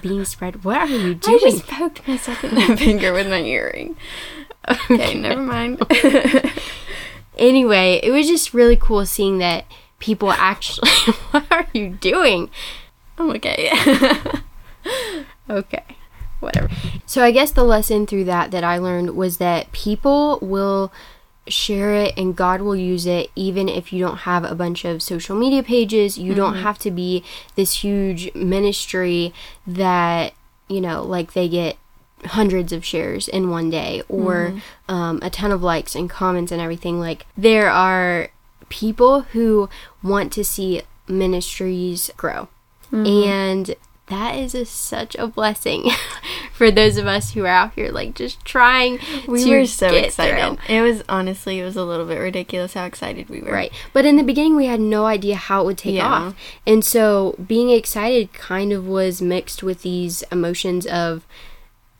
being 0.01 0.25
spread. 0.25 0.65
What 0.65 0.79
are 0.79 0.87
you 0.87 1.15
doing? 1.15 1.39
I 1.45 1.51
just 1.51 1.67
poked 1.67 2.07
myself 2.09 2.45
in 2.45 2.55
the 2.55 2.77
finger 2.77 3.13
with 3.13 3.29
my 3.29 3.43
earring. 3.43 3.97
Okay, 4.69 5.15
never 5.15 5.41
mind. 5.41 5.83
anyway, 7.39 8.01
it 8.03 8.11
was 8.11 8.27
just 8.27 8.55
really 8.55 8.77
cool 8.77 9.07
seeing 9.07 9.39
that 9.39 9.65
people 9.99 10.33
actually. 10.33 10.91
what 11.31 11.47
are 11.51 11.67
you 11.73 11.91
doing? 11.91 12.51
I'm 13.19 13.31
okay. 13.31 13.71
Okay, 15.49 15.85
whatever. 16.41 16.69
So 17.07 17.23
I 17.23 17.31
guess 17.31 17.53
the 17.53 17.65
lesson 17.65 18.07
through 18.07 18.25
that 18.25 18.51
that 18.51 18.65
I 18.65 18.79
learned 18.79 19.17
was 19.17 19.37
that 19.39 19.71
people 19.73 20.39
will 20.43 20.93
share 21.49 21.95
it 21.95 22.15
and 22.17 22.35
God 22.35 22.61
will 22.61 22.77
use 22.77 23.07
it 23.07 23.31
even 23.37 23.69
if 23.69 23.93
you 23.93 24.01
don't 24.01 24.19
have 24.19 24.45
a 24.45 24.55
bunch 24.55 24.85
of 24.85 25.03
social 25.03 25.37
media 25.37 25.63
pages. 25.63 26.19
You 26.19 26.35
don't 26.35 26.55
mm-hmm. 26.55 26.63
have 26.63 26.79
to 26.81 26.91
be 26.91 27.25
this 27.55 27.85
huge 27.85 28.35
ministry 28.35 29.33
that, 29.67 30.33
you 30.69 30.81
know, 30.81 31.03
like 31.03 31.33
they 31.33 31.49
get 31.49 31.77
hundreds 32.25 32.73
of 32.73 32.85
shares 32.85 33.29
in 33.29 33.51
one 33.51 33.71
day 33.71 34.03
or 34.09 34.51
mm-hmm. 34.51 34.95
um, 34.95 35.21
a 35.23 35.31
ton 35.31 35.53
of 35.53 35.63
likes 35.63 35.95
and 35.95 36.11
comments 36.11 36.51
and 36.51 36.61
everything. 36.61 36.99
Like, 36.99 37.27
there 37.37 37.71
are 37.71 38.31
people 38.69 39.23
who 39.23 39.69
want 40.03 40.33
to 40.33 40.45
see 40.45 40.83
ministries 41.09 42.11
grow. 42.17 42.49
Mm-hmm. 42.91 43.07
And 43.07 43.77
that 44.09 44.37
is 44.37 44.55
a, 44.55 44.65
such 44.65 45.15
a 45.17 45.27
blessing 45.27 45.91
for 46.57 46.71
those 46.71 46.97
of 46.97 47.07
us 47.07 47.33
who 47.33 47.45
are 47.45 47.49
out 47.49 47.75
here, 47.75 47.91
like, 47.93 48.15
just 48.15 48.45
trying 48.45 48.99
We 49.29 49.45
to 49.45 49.51
were 49.59 49.67
so 49.67 49.89
excited. 49.89 50.59
through. 50.67 50.75
It 50.75 50.81
was 50.81 51.03
honestly, 51.09 51.61
it 51.61 51.65
was 51.65 51.77
a 51.77 51.85
little 51.85 52.07
bit 52.07 52.17
ridiculous 52.19 52.73
how 52.75 52.85
excited 52.87 53.29
we 53.29 53.41
were. 53.43 53.53
Right. 53.53 53.73
But 53.93 54.07
in 54.07 54.17
the 54.17 54.23
beginning, 54.23 54.57
we 54.57 54.67
had 54.67 54.81
no 54.81 55.05
idea 55.05 55.37
how 55.37 55.63
it 55.63 55.67
would 55.67 55.79
take 55.79 55.97
Yeah. 55.97 56.07
off. 56.09 56.35
And 56.67 56.85
so 56.85 57.35
being 57.47 57.69
excited 57.71 58.33
kind 58.33 58.73
of 58.73 58.87
was 58.87 59.21
mixed 59.21 59.63
with 59.63 59.83
these 59.83 60.23
emotions 60.33 60.87
of, 60.87 61.27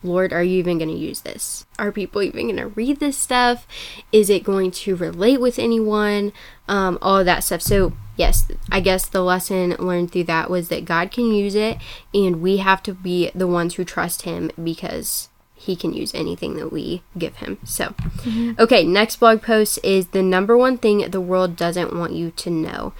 Lord, 0.03 0.31
are 0.33 0.43
you 0.43 0.57
even 0.59 0.77
going 0.77 0.89
to 0.89 0.95
use 0.95 1.21
this? 1.21 1.65
Are 1.79 1.91
people 1.91 2.21
even 2.23 2.45
going 2.45 2.57
to 2.57 2.67
read 2.67 2.99
this 2.99 3.17
stuff? 3.17 3.67
Is 4.11 4.29
it 4.29 4.43
going 4.43 4.71
to 4.71 4.95
relate 4.95 5.39
with 5.41 5.59
anyone? 5.59 6.33
Um, 6.67 6.97
all 7.01 7.19
of 7.19 7.25
that 7.25 7.43
stuff. 7.43 7.61
So, 7.61 7.93
yes, 8.17 8.51
I 8.71 8.79
guess 8.79 9.07
the 9.07 9.21
lesson 9.21 9.71
learned 9.79 10.11
through 10.11 10.25
that 10.25 10.49
was 10.49 10.69
that 10.69 10.85
God 10.85 11.11
can 11.11 11.31
use 11.31 11.55
it, 11.55 11.77
and 12.13 12.41
we 12.41 12.57
have 12.57 12.83
to 12.83 12.93
be 12.93 13.31
the 13.33 13.47
ones 13.47 13.75
who 13.75 13.85
trust 13.85 14.23
Him 14.23 14.51
because 14.61 15.29
He 15.55 15.75
can 15.75 15.93
use 15.93 16.13
anything 16.13 16.55
that 16.55 16.71
we 16.71 17.03
give 17.17 17.37
Him. 17.37 17.59
So, 17.63 17.89
mm-hmm. 17.89 18.53
okay, 18.59 18.83
next 18.83 19.17
blog 19.17 19.41
post 19.41 19.79
is 19.83 20.07
the 20.07 20.23
number 20.23 20.57
one 20.57 20.77
thing 20.77 21.09
the 21.09 21.21
world 21.21 21.55
doesn't 21.55 21.95
want 21.95 22.13
you 22.13 22.31
to 22.31 22.49
know. 22.49 22.93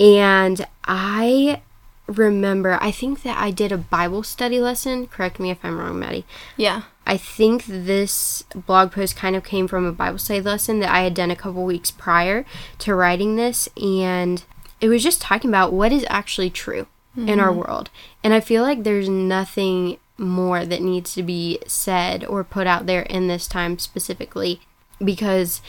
And 0.00 0.66
I 0.84 1.62
remember, 2.06 2.78
I 2.80 2.90
think 2.90 3.22
that 3.22 3.38
I 3.38 3.50
did 3.50 3.72
a 3.72 3.78
Bible 3.78 4.22
study 4.22 4.60
lesson. 4.60 5.06
Correct 5.06 5.40
me 5.40 5.50
if 5.50 5.64
I'm 5.64 5.78
wrong, 5.78 5.98
Maddie. 5.98 6.26
Yeah. 6.56 6.82
I 7.06 7.16
think 7.16 7.64
this 7.66 8.44
blog 8.54 8.92
post 8.92 9.16
kind 9.16 9.36
of 9.36 9.44
came 9.44 9.68
from 9.68 9.84
a 9.84 9.92
Bible 9.92 10.18
study 10.18 10.40
lesson 10.40 10.80
that 10.80 10.90
I 10.90 11.02
had 11.02 11.14
done 11.14 11.30
a 11.30 11.36
couple 11.36 11.64
weeks 11.64 11.90
prior 11.90 12.44
to 12.78 12.94
writing 12.94 13.36
this. 13.36 13.68
And 13.80 14.42
it 14.84 14.88
was 14.88 15.02
just 15.02 15.22
talking 15.22 15.50
about 15.50 15.72
what 15.72 15.92
is 15.92 16.04
actually 16.10 16.50
true 16.50 16.86
in 17.16 17.40
our 17.40 17.48
mm-hmm. 17.48 17.60
world. 17.60 17.90
And 18.22 18.34
I 18.34 18.40
feel 18.40 18.62
like 18.62 18.82
there's 18.82 19.08
nothing 19.08 19.98
more 20.18 20.66
that 20.66 20.82
needs 20.82 21.14
to 21.14 21.22
be 21.22 21.58
said 21.66 22.22
or 22.22 22.44
put 22.44 22.66
out 22.66 22.84
there 22.84 23.02
in 23.02 23.26
this 23.26 23.46
time 23.46 23.78
specifically 23.78 24.60
because, 25.02 25.62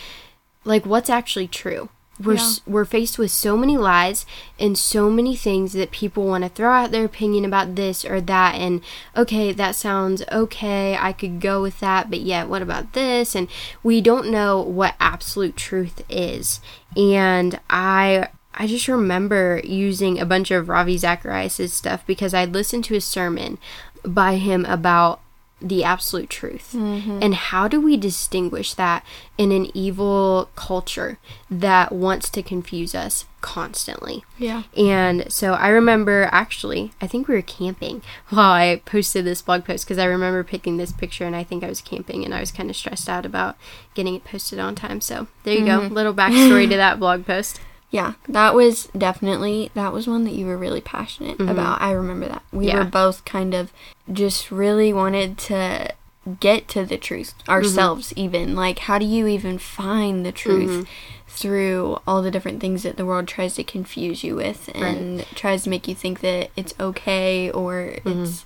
like, 0.66 0.86
what's 0.86 1.10
actually 1.10 1.48
true? 1.48 1.90
We're, 2.22 2.36
s 2.36 2.62
we're 2.66 2.86
faced 2.86 3.18
with 3.18 3.32
so 3.32 3.58
many 3.58 3.78
lies 3.78 4.26
and 4.60 4.78
so 4.78 5.10
many 5.10 5.36
things 5.36 5.74
that 5.74 5.92
people 5.92 6.26
want 6.26 6.44
to 6.44 6.50
throw 6.50 6.72
out 6.72 6.92
their 6.92 7.06
opinion 7.06 7.46
about 7.46 7.76
this 7.76 8.06
or 8.06 8.22
that 8.22 8.56
and 8.56 8.80
okay 9.18 9.52
that 9.52 9.76
sounds 9.76 10.24
okay 10.32 10.96
i 10.96 11.12
could 11.12 11.42
go 11.42 11.62
with 11.62 11.82
that 11.82 12.10
but 12.10 12.22
yet 12.22 12.48
what 12.48 12.62
about 12.62 12.94
this 12.94 13.36
and 13.36 13.50
we 13.84 14.00
don't 14.00 14.32
know 14.32 14.62
what 14.62 14.96
absolute 14.98 15.58
truth 15.58 16.06
is 16.08 16.62
and 16.96 17.60
i 17.70 18.30
i 18.56 18.68
just 18.68 18.88
remember 18.88 19.62
using 19.64 20.20
a 20.20 20.26
bunch 20.26 20.52
of 20.52 20.70
ravi 20.70 20.98
zacharias' 20.98 21.74
stuff 21.74 22.06
because 22.06 22.34
i'd 22.34 22.54
listened 22.54 22.84
to 22.84 22.96
a 22.96 23.02
sermon 23.02 23.58
by 24.04 24.36
him 24.36 24.66
about 24.66 25.22
the 25.62 25.84
absolute 25.84 26.30
truth. 26.30 26.74
Mm-hmm. 26.74 27.20
And 27.22 27.34
how 27.34 27.68
do 27.68 27.80
we 27.80 27.98
distinguish 27.98 28.74
that 28.74 29.06
in 29.38 29.52
an 29.52 29.76
evil 29.76 30.50
culture 30.56 31.18
that 31.50 31.92
wants 31.92 32.30
to 32.32 32.44
confuse 32.44 32.94
us 32.94 33.26
constantly? 33.42 34.24
Yeah. 34.38 34.64
And 34.76 35.32
so 35.32 35.54
I 35.54 35.70
remember 35.70 36.30
actually, 36.32 36.92
I 37.02 37.08
think 37.08 37.28
we 37.28 37.36
were 37.36 37.42
camping 37.42 38.02
while 38.30 38.52
I 38.52 38.82
posted 38.86 39.26
this 39.26 39.42
blog 39.42 39.66
post 39.66 39.86
because 39.86 39.98
I 39.98 40.06
remember 40.06 40.44
picking 40.44 40.78
this 40.78 40.92
picture 40.92 41.26
and 41.26 41.36
I 41.36 41.44
think 41.44 41.64
I 41.64 41.70
was 41.70 41.82
camping 41.82 42.26
and 42.26 42.34
I 42.34 42.42
was 42.42 42.52
kind 42.52 42.70
of 42.70 42.76
stressed 42.76 43.08
out 43.08 43.26
about 43.26 43.56
getting 43.94 44.16
it 44.16 44.26
posted 44.26 44.60
on 44.60 44.76
time. 44.76 45.00
So 45.00 45.28
there 45.44 45.58
you 45.58 45.66
go, 45.66 45.80
mm-hmm. 45.80 45.94
little 45.94 46.14
backstory 46.14 46.70
to 46.70 46.76
that 46.76 47.00
blog 47.00 47.26
post. 47.26 47.62
Yeah, 47.96 48.16
that 48.28 48.54
was 48.54 48.88
definitely 48.88 49.72
that 49.74 49.94
was 49.94 50.06
one 50.06 50.26
that 50.26 50.34
you 50.34 50.48
were 50.48 50.58
really 50.58 50.82
passionate 50.82 51.38
mm-hmm. 51.38 51.48
about. 51.48 51.82
I 51.82 51.94
remember 51.94 52.28
that. 52.28 52.44
We 52.52 52.68
Yeah. 52.68 52.80
were 52.80 52.84
both 52.84 53.24
kind 53.24 53.54
of 53.54 53.72
just 54.12 54.52
really 54.52 54.92
wanted 54.92 55.38
to 55.38 55.94
get 56.42 56.68
to 56.70 56.86
the 56.86 56.98
truth 56.98 57.36
mm-hmm. 57.38 57.52
ourselves 57.52 58.12
even. 58.18 58.54
Like 58.54 58.80
how 58.80 59.00
do 59.00 59.06
you 59.06 59.28
even 59.28 59.58
find 59.60 60.26
the 60.26 60.34
truth 60.34 60.70
mm-hmm. 60.70 60.84
through 61.26 62.00
all 62.06 62.22
the 62.22 62.32
different 62.32 62.60
things 62.60 62.84
that 62.84 62.98
the 62.98 63.06
world 63.06 63.30
tries 63.30 63.56
to 63.56 63.64
confuse 63.64 64.26
you 64.26 64.36
with 64.36 64.70
and 64.76 65.26
tries 65.34 65.64
to 65.64 65.70
make 65.70 65.88
you 65.88 65.96
think 65.96 66.20
that 66.20 66.52
it's 66.58 66.74
okay 66.78 67.50
or 67.50 67.96
it's 68.04 68.44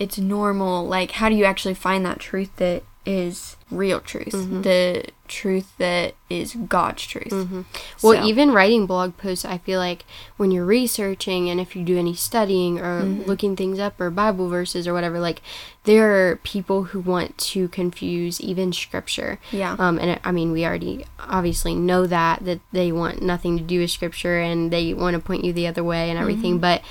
it's 0.00 0.18
normal. 0.18 0.84
Like 0.84 1.12
how 1.12 1.28
do 1.28 1.36
you 1.36 1.44
actually 1.44 1.74
find 1.74 2.04
that 2.04 2.18
truth 2.18 2.50
that 2.56 2.82
is 3.06 3.56
real 3.70 4.00
truth? 4.00 4.32
Mm-hmm. 4.32 4.62
The 4.62 5.04
truth 5.26 5.72
that 5.78 6.14
is 6.28 6.54
God's 6.54 7.06
truth. 7.06 7.30
Mm-hmm. 7.30 7.62
Well, 8.02 8.20
So- 8.20 8.24
even 8.24 8.52
writing 8.52 8.86
blog 8.86 9.16
posts, 9.16 9.44
I 9.44 9.58
feel 9.58 9.78
like 9.78 10.04
when 10.36 10.50
you're 10.50 10.64
researching 10.64 11.48
and 11.48 11.60
if 11.60 11.74
you 11.74 11.82
do 11.84 11.96
any 11.96 12.14
studying 12.14 12.78
or 12.78 13.02
mm-hmm. 13.02 13.22
looking 13.22 13.56
things 13.56 13.78
up 13.78 14.00
or 14.00 14.10
Bible 14.10 14.48
verses 14.48 14.86
or 14.86 14.92
whatever, 14.92 15.18
like 15.20 15.40
there 15.84 16.30
are 16.30 16.36
people 16.36 16.84
who 16.84 17.00
want 17.00 17.38
to 17.38 17.68
confuse 17.68 18.40
even 18.40 18.72
scripture. 18.72 19.38
Yeah. 19.50 19.76
Um, 19.78 19.98
and 19.98 20.20
I 20.24 20.32
mean, 20.32 20.52
we 20.52 20.66
already 20.66 21.06
obviously 21.18 21.74
know 21.74 22.06
that 22.06 22.44
that 22.44 22.60
they 22.72 22.92
want 22.92 23.22
nothing 23.22 23.56
to 23.56 23.64
do 23.64 23.80
with 23.80 23.90
scripture 23.90 24.40
and 24.40 24.70
they 24.70 24.92
want 24.92 25.14
to 25.14 25.22
point 25.22 25.44
you 25.44 25.52
the 25.52 25.66
other 25.66 25.84
way 25.84 26.10
and 26.10 26.18
everything. 26.18 26.58
But 26.58 26.82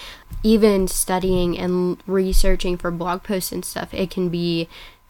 even 0.43 0.87
studying 0.87 1.57
and 1.57 2.01
researching 2.07 2.77
for 2.77 2.89
blog 2.89 3.23
posts 3.23 3.51
and 3.51 3.65
stuff, 3.65 3.93
it 3.93 4.09
can 4.09 4.29
be 4.29 4.69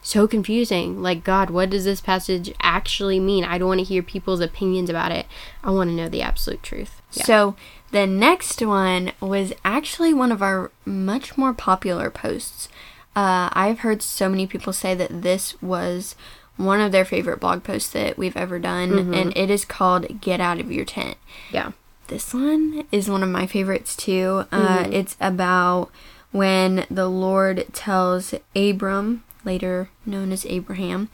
so 0.10 0.28
confusing. 0.28 1.02
Like, 1.02 1.24
God, 1.24 1.50
what 1.50 1.70
does 1.70 1.86
this 1.86 2.02
passage 2.02 2.54
actually 2.62 3.20
mean? 3.20 3.44
I 3.44 3.58
don't 3.58 3.68
want 3.68 3.80
to 3.80 3.86
hear 3.86 4.02
people's 4.04 4.40
opinions 4.42 4.90
about 4.90 5.12
it. 5.12 5.26
I 5.64 5.72
want 5.72 5.90
to 5.90 5.96
know 5.96 6.10
the 6.10 6.22
absolute 6.22 6.64
truth. 6.64 7.02
Yeah. 7.14 7.24
So 7.26 7.56
the 7.92 8.06
next 8.08 8.62
one 8.66 9.12
was 9.22 9.54
actually 9.64 10.14
one 10.14 10.32
of 10.32 10.42
our 10.42 10.72
much 10.86 11.38
more 11.38 11.54
popular 11.54 12.10
posts. 12.10 12.70
Uh, 13.16 13.50
I've 13.54 13.80
heard 13.80 14.02
so 14.02 14.30
many 14.30 14.48
people 14.48 14.74
say 14.74 14.96
that 14.96 15.22
this 15.24 15.60
was 15.62 16.16
one 16.58 16.82
of 16.82 16.92
their 16.92 17.06
favorite 17.06 17.40
blog 17.40 17.64
posts 17.64 17.90
that 17.92 18.18
we've 18.18 18.36
ever 18.38 18.60
done, 18.60 19.14
and 19.14 19.36
it 19.38 19.50
is 19.50 19.64
called 19.66 20.20
Get 20.22 20.42
Out 20.42 20.60
of 20.60 20.72
Your 20.72 20.86
Tent. 20.86 21.18
yeah. 21.52 21.72
This 22.08 22.34
one 22.34 22.86
is 22.92 23.08
one 23.08 23.22
of 23.22 23.30
my 23.30 23.46
favorites 23.46 23.96
too. 23.96 24.46
Uh, 24.52 24.88
It's 24.92 25.16
about 25.22 25.92
when 26.32 26.86
the 26.90 27.08
Lord 27.08 27.68
tells 27.72 28.34
Abram, 28.56 29.24
later 29.46 29.90
known 30.06 30.32
as 30.32 30.46
Abraham, 30.46 31.10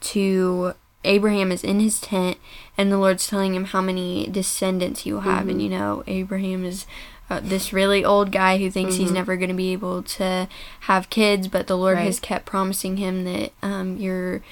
to 0.00 0.74
Abraham 1.04 1.52
is 1.52 1.62
in 1.62 1.80
his 1.80 2.00
tent, 2.00 2.38
and 2.78 2.90
the 2.90 2.98
Lord's 2.98 3.26
telling 3.26 3.54
him 3.54 3.66
how 3.66 3.80
many 3.80 4.26
descendants 4.26 5.02
he 5.02 5.12
will 5.12 5.20
have. 5.20 5.48
And 5.48 5.60
you 5.62 5.68
know, 5.68 6.02
Abraham 6.06 6.64
is 6.64 6.86
uh, 7.30 7.40
this 7.42 7.72
really 7.72 8.04
old 8.04 8.32
guy 8.32 8.58
who 8.58 8.70
thinks 8.70 8.96
he's 8.96 9.10
never 9.14 9.36
going 9.36 9.48
to 9.50 9.54
be 9.54 9.72
able 9.72 10.02
to 10.02 10.48
have 10.80 11.10
kids, 11.10 11.48
but 11.48 11.66
the 11.66 11.76
Lord 11.76 11.96
has 12.04 12.20
kept 12.20 12.46
promising 12.46 12.96
him 12.98 13.24
that 13.24 13.52
um, 13.62 13.96
your 13.96 14.42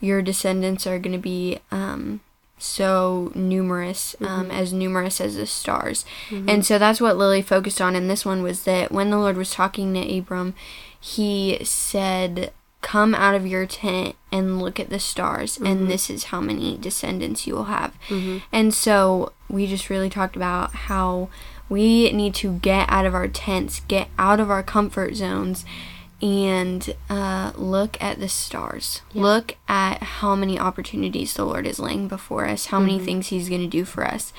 your 0.00 0.22
descendants 0.22 0.86
are 0.86 0.98
going 0.98 1.12
to 1.16 1.18
be 1.22 1.58
um, 1.70 2.20
so 2.58 3.32
numerous, 3.34 4.14
um, 4.20 4.50
as 4.50 4.72
numerous 4.72 5.20
as 5.20 5.36
the 5.36 5.46
stars. 5.46 6.04
And 6.48 6.64
so 6.66 6.78
that's 6.78 7.00
what 7.00 7.16
Lily 7.16 7.42
focused 7.42 7.80
on 7.80 7.96
in 7.96 8.08
this 8.08 8.24
one 8.24 8.42
was 8.42 8.64
that 8.64 8.92
when 8.92 9.10
the 9.10 9.18
Lord 9.18 9.36
was 9.36 9.50
talking 9.52 9.94
to 9.94 10.18
Abram, 10.18 10.54
he 11.00 11.58
said, 11.64 12.52
Come 12.82 13.14
out 13.14 13.34
of 13.34 13.46
your 13.46 13.66
tent 13.66 14.16
and 14.30 14.60
look 14.60 14.78
at 14.78 14.90
the 14.90 15.00
stars, 15.00 15.56
and 15.56 15.66
mm-hmm. 15.66 15.88
this 15.88 16.08
is 16.08 16.24
how 16.24 16.40
many 16.40 16.76
descendants 16.76 17.46
you 17.46 17.54
will 17.54 17.64
have. 17.64 17.94
Mm-hmm. 18.08 18.38
And 18.52 18.72
so 18.72 19.32
we 19.48 19.66
just 19.66 19.90
really 19.90 20.10
talked 20.10 20.36
about 20.36 20.72
how 20.72 21.28
we 21.68 22.12
need 22.12 22.34
to 22.36 22.54
get 22.58 22.88
out 22.88 23.06
of 23.06 23.14
our 23.14 23.28
tents, 23.28 23.80
get 23.80 24.08
out 24.18 24.40
of 24.40 24.50
our 24.50 24.62
comfort 24.62 25.16
zones, 25.16 25.64
and 26.22 26.94
uh, 27.10 27.52
look 27.56 28.00
at 28.00 28.20
the 28.20 28.28
stars. 28.28 29.02
Look 29.14 29.56
at 29.68 30.02
how 30.02 30.34
many 30.34 30.58
opportunities 30.58 31.34
the 31.34 31.44
Lord 31.44 31.66
is 31.66 31.78
laying 31.78 32.08
before 32.08 32.46
us, 32.46 32.66
how 32.66 32.80
many 32.80 32.96
mm-hmm. 32.96 33.04
things 33.04 33.26
He's 33.28 33.48
going 33.48 33.62
to 33.62 33.66
do 33.66 33.84
for 33.84 34.04
us. 34.04 34.32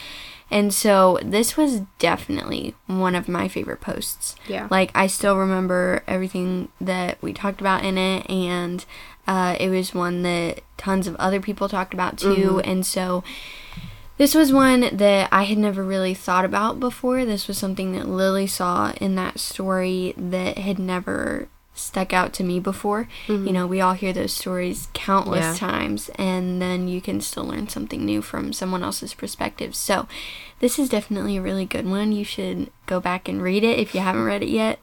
And 0.49 0.73
so 0.73 1.19
this 1.21 1.57
was 1.57 1.81
definitely 1.99 2.73
one 2.87 3.15
of 3.15 3.27
my 3.27 3.47
favorite 3.47 3.81
posts. 3.81 4.35
Yeah. 4.47 4.67
Like, 4.71 4.91
I 4.95 5.07
still 5.07 5.35
remember 5.35 6.03
everything 6.07 6.69
that 6.79 7.21
we 7.21 7.33
talked 7.33 7.59
about 7.59 7.83
in 7.83 7.97
it, 7.97 8.29
and 8.29 8.85
uh, 9.27 9.57
it 9.59 9.69
was 9.69 9.93
one 9.93 10.23
that 10.23 10.61
tons 10.77 11.05
of 11.07 11.15
other 11.17 11.41
people 11.41 11.67
talked 11.67 11.93
about 11.93 12.17
too. 12.17 12.61
And 12.63 12.85
so 12.85 13.23
this 14.17 14.33
was 14.33 14.53
one 14.53 14.95
that 14.95 15.29
I 15.31 15.43
had 15.43 15.57
never 15.57 15.83
really 15.83 16.13
thought 16.13 16.45
about 16.45 16.79
before. 16.79 17.25
This 17.25 17.47
was 17.47 17.57
something 17.57 17.91
that 17.91 18.07
Lily 18.07 18.47
saw 18.47 18.93
in 19.01 19.15
that 19.15 19.39
story 19.39 20.13
that 20.17 20.57
had 20.57 20.79
never 20.79 21.49
stuck 21.77 22.11
out 22.13 22.33
to 22.33 22.43
me 22.43 22.59
before. 22.59 23.07
Mm-hmm. 23.27 23.47
You 23.47 23.53
know, 23.53 23.67
we 23.67 23.79
all 23.81 23.93
hear 23.93 24.13
those 24.13 24.33
stories 24.33 24.87
countless 24.93 25.45
Yeah. 25.45 25.53
times, 25.69 26.09
and 26.15 26.61
then 26.61 26.87
you 26.87 27.01
can 27.01 27.21
still 27.21 27.45
learn 27.45 27.69
something 27.69 28.05
new 28.05 28.21
from 28.21 28.51
someone 28.53 28.83
else's 28.83 29.13
perspective. 29.13 29.75
So, 29.75 30.07
this 30.59 30.79
is 30.79 30.89
definitely 30.89 31.37
a 31.37 31.41
really 31.41 31.65
good 31.65 31.85
one. 31.87 32.11
You 32.11 32.23
should 32.23 32.71
go 32.87 32.99
back 32.99 33.29
and 33.29 33.41
read 33.41 33.63
it 33.63 33.79
if 33.79 33.93
you 33.93 34.01
haven't 34.01 34.23
read 34.25 34.43
it 34.43 34.49
yet. 34.49 34.79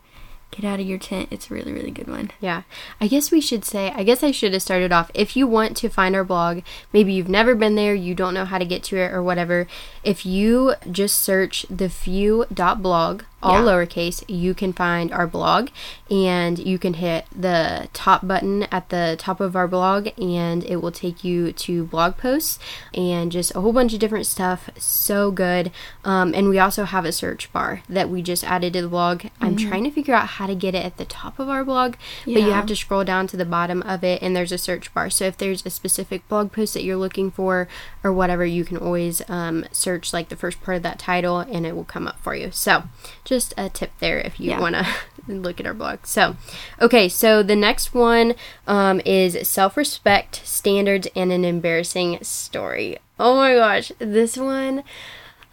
get 0.50 0.64
out 0.64 0.78
of 0.78 0.86
your 0.86 0.98
tent. 0.98 1.26
It's 1.32 1.50
a 1.50 1.54
really, 1.54 1.72
really 1.72 1.90
good 1.90 2.06
one. 2.06 2.30
Yeah. 2.40 2.62
I 3.00 3.08
guess 3.08 3.32
we 3.32 3.40
should 3.40 3.64
say, 3.64 3.90
I 3.96 4.04
guess 4.04 4.22
I 4.22 4.30
should 4.30 4.52
have 4.52 4.62
started 4.62 4.92
off. 4.92 5.10
If 5.12 5.34
you 5.36 5.48
want 5.48 5.76
to 5.78 5.88
find 5.88 6.14
our 6.14 6.22
blog, 6.22 6.60
maybe 6.92 7.12
you've 7.12 7.28
never 7.28 7.56
been 7.56 7.74
there, 7.74 7.92
you 7.92 8.14
don't 8.14 8.34
know 8.34 8.44
how 8.44 8.58
to 8.58 8.64
get 8.64 8.84
to 8.84 8.96
it 8.96 9.10
or 9.10 9.20
whatever, 9.20 9.66
if 10.04 10.24
you 10.24 10.74
just 10.92 11.18
search 11.18 11.66
the 11.68 11.88
few.blog, 11.88 13.22
all 13.44 13.64
Yeah. 13.64 13.72
lowercase, 13.72 14.24
you 14.28 14.54
can 14.54 14.72
find 14.72 15.12
our 15.12 15.26
blog 15.26 15.68
and 16.10 16.58
you 16.58 16.78
can 16.78 16.94
hit 16.94 17.26
the 17.34 17.88
top 17.92 18.26
button 18.26 18.64
at 18.72 18.88
the 18.88 19.16
top 19.18 19.40
of 19.40 19.54
our 19.54 19.68
blog 19.68 20.08
and 20.18 20.64
it 20.64 20.76
will 20.76 20.90
take 20.92 21.22
you 21.24 21.52
to 21.52 21.84
blog 21.84 22.16
posts 22.16 22.58
and 22.94 23.30
just 23.30 23.54
a 23.54 23.60
whole 23.60 23.72
bunch 23.72 23.92
of 23.92 23.98
different 24.00 24.26
stuff. 24.26 24.70
So 24.78 25.30
good. 25.30 25.70
Um, 26.04 26.32
and 26.34 26.48
we 26.48 26.58
also 26.58 26.84
have 26.84 27.04
a 27.04 27.12
search 27.12 27.52
bar 27.52 27.82
that 27.88 28.08
we 28.08 28.22
just 28.22 28.44
added 28.44 28.72
to 28.72 28.82
the 28.82 28.88
blog. 28.88 29.26
I'm 29.40 29.56
trying 29.56 29.84
to 29.84 29.90
figure 29.90 30.14
out 30.14 30.26
how 30.26 30.46
to 30.46 30.54
get 30.54 30.74
it 30.74 30.84
at 30.84 30.96
the 30.96 31.04
top 31.04 31.38
of 31.38 31.48
our 31.48 31.64
blog, 31.64 31.94
but 32.24 32.32
you 32.32 32.50
have 32.52 32.66
to 32.66 32.76
scroll 32.76 33.04
down 33.04 33.26
to 33.28 33.36
the 33.36 33.44
bottom 33.44 33.82
of 33.82 34.02
it 34.02 34.22
and 34.22 34.34
there's 34.34 34.52
a 34.52 34.58
search 34.58 34.92
bar. 34.94 35.10
So 35.10 35.26
if 35.26 35.36
there's 35.36 35.64
a 35.66 35.70
specific 35.70 36.26
blog 36.28 36.50
post 36.52 36.74
that 36.74 36.82
you're 36.82 36.96
looking 36.96 37.30
for 37.30 37.68
or 38.02 38.12
whatever, 38.12 38.44
you 38.46 38.64
can 38.64 38.76
always 38.78 39.22
um, 39.28 39.64
search 39.72 40.12
like 40.12 40.28
the 40.28 40.36
first 40.36 40.62
part 40.62 40.76
of 40.78 40.82
that 40.84 40.98
title 40.98 41.40
and 41.40 41.66
it 41.66 41.74
will 41.76 41.84
come 41.84 42.06
up 42.06 42.18
for 42.20 42.34
you. 42.34 42.50
So 42.52 42.84
just 43.24 43.33
a 43.56 43.68
tip 43.68 43.90
there 43.98 44.18
if 44.18 44.38
you 44.38 44.50
Yeah. 44.50 44.60
want 44.60 44.76
to 44.76 44.86
look 45.32 45.58
at 45.58 45.66
our 45.66 45.74
blog. 45.74 46.00
So, 46.04 46.36
okay, 46.80 47.08
so 47.08 47.42
the 47.42 47.56
next 47.56 47.94
one 47.94 48.34
um, 48.66 49.00
is 49.04 49.36
self 49.48 49.76
respect, 49.76 50.42
standards, 50.44 51.08
and 51.16 51.32
an 51.32 51.44
embarrassing 51.44 52.22
story. 52.22 52.98
Oh 53.18 53.36
my 53.36 53.54
gosh, 53.54 53.90
this 53.98 54.36
one. 54.36 54.82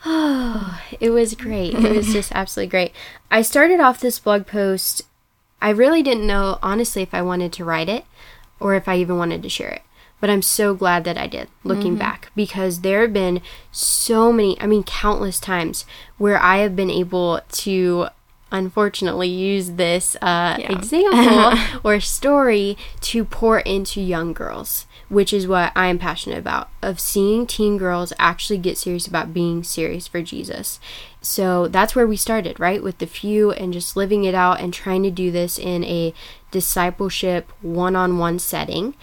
Oh, 0.06 0.82
it 1.00 1.10
was 1.12 1.36
great. 1.36 1.74
It 1.74 1.96
was 1.96 2.12
just 2.14 2.32
absolutely 2.36 2.70
great. 2.70 2.92
I 3.30 3.42
started 3.42 3.80
off 3.80 4.00
this 4.00 4.20
blog 4.20 4.46
post. 4.48 5.04
I 5.62 5.70
really 5.70 6.02
didn't 6.02 6.26
know, 6.26 6.58
honestly, 6.64 7.02
if 7.04 7.14
I 7.14 7.22
wanted 7.22 7.54
to 7.54 7.66
write 7.66 7.88
it 7.90 8.06
or 8.60 8.74
if 8.76 8.88
I 8.88 8.98
even 8.98 9.18
wanted 9.18 9.44
to 9.44 9.50
share 9.50 9.70
it. 9.70 9.82
But 10.22 10.30
I'm 10.30 10.42
so 10.44 10.74
glad 10.76 11.04
that 11.04 11.18
I 11.18 11.28
did, 11.28 11.50
looking 11.64 11.96
back, 11.98 12.32
because 12.36 12.82
there 12.82 13.02
have 13.02 13.12
been 13.14 13.42
so 13.72 14.32
many, 14.32 14.56
I 14.62 14.68
mean, 14.68 14.84
countless 14.84 15.40
times 15.40 15.84
where 16.18 16.40
I 16.40 16.58
have 16.60 16.76
been 16.76 16.92
able 16.92 17.42
to 17.64 18.08
unfortunately 18.52 19.30
use 19.30 19.72
this 19.72 20.16
uh, 20.22 20.58
Yeah. 20.60 20.72
example 20.72 21.80
or 21.84 22.00
story 22.00 22.78
to 23.02 23.26
pour 23.26 23.60
into 23.62 24.00
young 24.00 24.32
girls, 24.34 24.86
which 25.12 25.34
is 25.34 25.46
what 25.46 25.72
I 25.76 25.88
am 25.88 26.00
passionate 26.00 26.40
about 26.40 26.70
of 26.82 27.00
seeing 27.00 27.46
teen 27.46 27.78
girls 27.78 28.14
actually 28.18 28.58
get 28.58 28.78
serious 28.78 29.06
about 29.06 29.34
being 29.34 29.64
serious 29.64 30.08
for 30.08 30.22
Jesus. 30.22 30.80
So 31.22 31.68
that's 31.68 31.96
where 31.96 32.08
we 32.08 32.18
started, 32.18 32.60
right? 32.60 32.82
With 32.82 32.98
the 32.98 33.06
few 33.06 33.52
and 33.52 33.74
just 33.74 33.96
living 33.96 34.24
it 34.24 34.34
out 34.34 34.60
and 34.60 34.74
trying 34.74 35.04
to 35.04 35.12
do 35.12 35.30
this 35.30 35.60
in 35.60 35.84
a 35.84 36.14
discipleship 36.50 37.52
one 37.62 37.96
on 37.96 38.18
one 38.18 38.40
setting. 38.40 38.96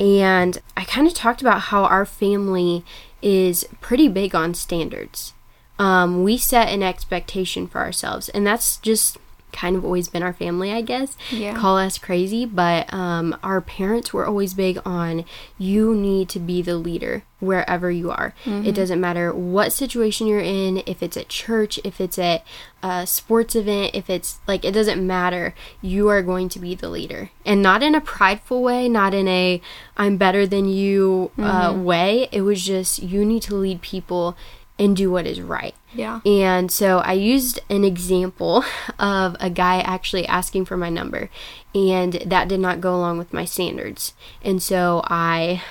And 0.00 0.62
I 0.76 0.84
kind 0.84 1.06
of 1.06 1.14
talked 1.14 1.42
about 1.42 1.60
how 1.62 1.84
our 1.84 2.06
family 2.06 2.84
is 3.20 3.66
pretty 3.80 4.08
big 4.08 4.34
on 4.34 4.54
standards 4.54 5.34
um, 5.78 6.22
we 6.22 6.38
set 6.38 6.68
an 6.68 6.82
expectation 6.82 7.66
for 7.66 7.80
ourselves 7.80 8.28
and 8.30 8.46
that's 8.46 8.78
just 8.78 9.18
kind 9.56 9.74
of 9.76 9.84
always 9.84 10.08
been 10.08 10.22
our 10.22 10.32
family 10.32 10.70
i 10.72 10.80
guess 10.82 11.16
Yeah. 11.32 11.54
call 11.56 11.76
us 11.78 11.98
crazy 11.98 12.44
but 12.44 12.92
um, 12.92 13.36
our 13.42 13.60
parents 13.60 14.12
were 14.12 14.26
always 14.26 14.52
big 14.54 14.78
on 14.84 15.24
you 15.58 15.94
need 15.94 16.28
to 16.30 16.38
be 16.38 16.60
the 16.62 16.76
leader 16.76 17.24
wherever 17.38 17.90
you 17.90 18.10
are. 18.10 18.32
It 18.46 18.72
doesn't 18.72 18.98
matter 18.98 19.30
what 19.30 19.70
situation 19.70 20.26
you're 20.26 20.38
in 20.40 20.82
if 20.86 21.02
it's 21.02 21.18
at 21.18 21.28
church 21.28 21.78
if 21.84 22.00
it's 22.00 22.18
at 22.18 22.42
a 22.82 23.06
sports 23.06 23.54
event 23.54 23.90
if 23.94 24.08
it's 24.08 24.38
like 24.48 24.64
it 24.64 24.72
doesn't 24.72 25.06
matter. 25.06 25.54
You 25.82 26.08
are 26.08 26.22
going 26.22 26.48
to 26.50 26.58
be 26.58 26.74
the 26.74 26.88
leader. 26.88 27.30
And 27.44 27.62
not 27.62 27.82
in 27.82 27.94
a 27.94 28.00
prideful 28.00 28.62
way 28.62 28.88
not 28.88 29.12
in 29.12 29.28
a 29.28 29.60
i'm 29.98 30.16
better 30.16 30.46
than 30.46 30.64
you 30.66 31.30
uh, 31.38 31.74
way. 31.76 32.28
It 32.32 32.40
was 32.42 32.64
just 32.64 33.02
you 33.02 33.22
need 33.24 33.42
to 33.42 33.54
lead 33.54 33.82
people 33.82 34.34
and 34.78 34.96
do 34.96 35.10
what 35.10 35.26
is 35.26 35.40
right. 35.40 35.74
Yeah. 35.94 36.20
And 36.26 36.70
so 36.70 36.98
I 36.98 37.12
used 37.12 37.60
an 37.70 37.84
example 37.84 38.64
of 38.98 39.36
a 39.40 39.50
guy 39.50 39.80
actually 39.80 40.26
asking 40.26 40.66
for 40.66 40.76
my 40.76 40.90
number, 40.90 41.30
and 41.74 42.14
that 42.14 42.48
did 42.48 42.60
not 42.60 42.80
go 42.80 42.94
along 42.94 43.18
with 43.18 43.32
my 43.32 43.44
standards. 43.44 44.14
And 44.42 44.62
so 44.62 45.02
I 45.04 45.62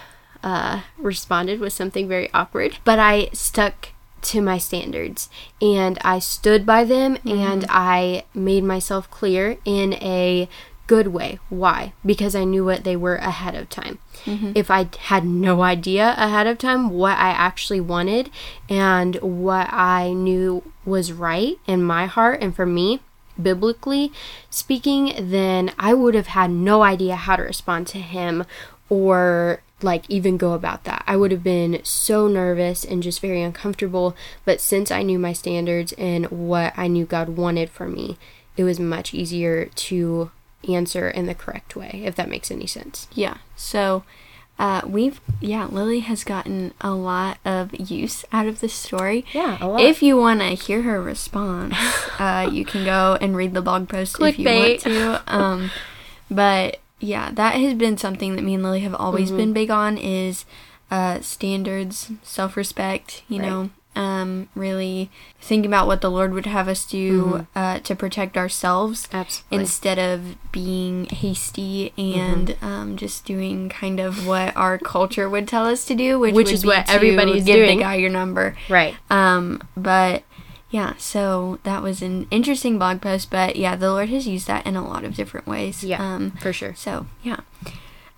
uh, 0.43 0.81
responded 0.97 1.59
with 1.59 1.73
something 1.73 2.07
very 2.07 2.31
awkward, 2.33 2.77
but 2.83 2.99
I 2.99 3.29
stuck 3.33 3.89
to 4.21 4.41
my 4.41 4.57
standards 4.57 5.29
and 5.61 5.99
I 6.01 6.17
stood 6.17 6.65
by 6.65 6.83
them 6.83 7.17
and 7.25 7.63
I 7.69 8.25
made 8.33 8.63
myself 8.63 9.09
clear 9.11 9.57
in 9.65 9.93
a 9.93 10.49
good 10.87 11.07
way. 11.07 11.39
Why? 11.49 11.93
Because 12.05 12.35
I 12.35 12.43
knew 12.43 12.65
what 12.65 12.83
they 12.83 12.95
were 12.95 13.15
ahead 13.15 13.55
of 13.55 13.69
time. 13.69 13.99
Mm-hmm. 14.25 14.51
If 14.55 14.69
I 14.69 14.89
had 14.99 15.25
no 15.25 15.61
idea 15.61 16.13
ahead 16.17 16.47
of 16.47 16.57
time 16.57 16.89
what 16.89 17.17
I 17.17 17.29
actually 17.29 17.81
wanted 17.81 18.29
and 18.69 19.15
what 19.17 19.71
I 19.71 20.13
knew 20.13 20.63
was 20.85 21.11
right 21.11 21.57
in 21.67 21.83
my 21.83 22.05
heart 22.05 22.41
and 22.41 22.55
for 22.55 22.65
me, 22.65 23.01
biblically 23.41 24.11
speaking, 24.49 25.13
then 25.19 25.71
I 25.77 25.93
would 25.93 26.15
have 26.15 26.27
had 26.27 26.51
no 26.51 26.83
idea 26.83 27.15
how 27.15 27.35
to 27.35 27.43
respond 27.43 27.87
to 27.87 27.99
him 27.99 28.45
or 28.89 29.61
like 29.81 30.05
even 30.09 30.37
go 30.37 30.53
about 30.53 30.85
that. 30.85 31.03
I 31.05 31.17
would 31.17 31.31
have 31.31 31.43
been 31.43 31.81
so 31.83 32.27
nervous 32.27 32.85
and 32.85 33.03
just 33.03 33.19
very 33.19 33.41
uncomfortable, 33.41 34.15
but 34.45 34.61
since 34.61 34.89
I 34.89 35.01
knew 35.01 35.19
my 35.19 35.33
standards 35.33 35.93
and 35.93 36.27
what 36.27 36.73
I 36.77 36.87
knew 36.87 37.05
God 37.05 37.29
wanted 37.29 37.69
for 37.69 37.87
me, 37.87 38.17
it 38.55 38.63
was 38.63 38.79
much 38.79 39.13
easier 39.13 39.65
to 39.65 40.31
answer 40.73 41.09
in 41.09 41.25
the 41.25 41.35
correct 41.35 41.75
way, 41.75 42.01
if 42.05 42.15
that 42.15 42.29
makes 42.29 42.49
any 42.51 42.67
sense. 42.67 43.07
Yeah. 43.13 43.37
So 43.55 44.03
uh, 44.57 44.81
we've 44.85 45.19
yeah, 45.41 45.65
Lily 45.65 45.99
has 45.99 46.23
gotten 46.23 46.73
a 46.81 46.91
lot 46.93 47.37
of 47.43 47.73
use 47.77 48.23
out 48.31 48.47
of 48.47 48.61
this 48.61 48.73
story. 48.73 49.25
Yeah, 49.33 49.57
a 49.59 49.67
lot. 49.67 49.81
If 49.81 50.01
you 50.01 50.15
want 50.17 50.39
to 50.39 50.49
hear 50.49 50.83
her 50.83 51.01
response, 51.01 51.75
uh, 52.19 52.49
you 52.51 52.63
can 52.65 52.83
go 52.85 53.17
and 53.19 53.35
read 53.35 53.53
the 53.53 53.61
blog 53.61 53.89
post 53.89 54.15
if 54.21 54.39
you 54.39 54.47
want 54.49 54.79
to. 54.81 55.21
Um, 55.27 55.71
but 56.31 56.79
yeah, 56.99 57.31
that 57.33 57.55
has 57.55 57.73
been 57.73 57.97
something 57.97 58.35
that 58.35 58.41
me 58.43 58.53
and 58.55 58.63
Lily 58.63 58.79
have 58.81 58.95
always 58.95 59.27
Mm-hmm. 59.29 59.37
been 59.37 59.53
big 59.53 59.69
on 59.69 59.97
is 59.97 60.45
uh, 60.89 61.19
standards, 61.21 62.11
self 62.23 62.55
respect. 62.55 63.23
You 63.27 63.39
Right. 63.41 63.47
know, 63.49 63.69
um, 63.95 64.49
really 64.55 65.09
thinking 65.39 65.69
about 65.69 65.87
what 65.87 66.01
the 66.01 66.11
Lord 66.11 66.33
would 66.33 66.45
have 66.45 66.67
us 66.67 66.85
do 66.85 67.47
uh, 67.55 67.79
to 67.79 67.95
protect 67.95 68.35
ourselves 68.37 69.07
Mm-hmm. 69.07 69.15
Absolutely. 69.17 69.57
instead 69.59 69.99
of 69.99 70.51
being 70.51 71.05
hasty 71.05 71.93
and 71.97 72.47
Mm-hmm. 72.49 72.65
um, 72.65 72.97
just 72.97 73.25
doing 73.25 73.69
kind 73.69 73.99
of 73.99 74.27
what 74.27 74.55
our 74.55 74.77
culture 74.77 75.29
would 75.29 75.47
tell 75.47 75.65
us 75.65 75.85
to 75.85 75.95
do, 75.95 76.19
which, 76.19 76.33
Which 76.35 76.47
would 76.47 76.53
is 76.55 76.61
be 76.63 76.67
what 76.67 76.89
everybody's 76.89 77.43
give 77.45 77.55
doing. 77.57 77.77
the 77.77 77.83
guy 77.83 77.95
your 77.95 78.09
number. 78.09 78.55
right. 78.69 78.95
Um, 79.09 79.61
but 79.77 80.23
yeah, 80.71 80.93
so 80.97 81.59
that 81.63 81.81
was 81.81 82.01
an 82.01 82.27
interesting 82.31 82.77
blog 82.77 82.99
post. 83.01 83.29
But 83.31 83.55
yeah, 83.55 83.75
the 83.77 83.91
Lord 83.91 84.09
has 84.09 84.27
used 84.27 84.47
that 84.47 84.65
in 84.67 84.75
a 84.75 84.85
lot 84.85 85.05
of 85.05 85.15
different 85.15 85.47
ways. 85.47 85.83
Yeah, 85.83 86.01
Um, 86.03 86.31
for 86.41 86.51
sure. 86.51 86.75
so 86.75 87.05
yeah. 87.23 87.39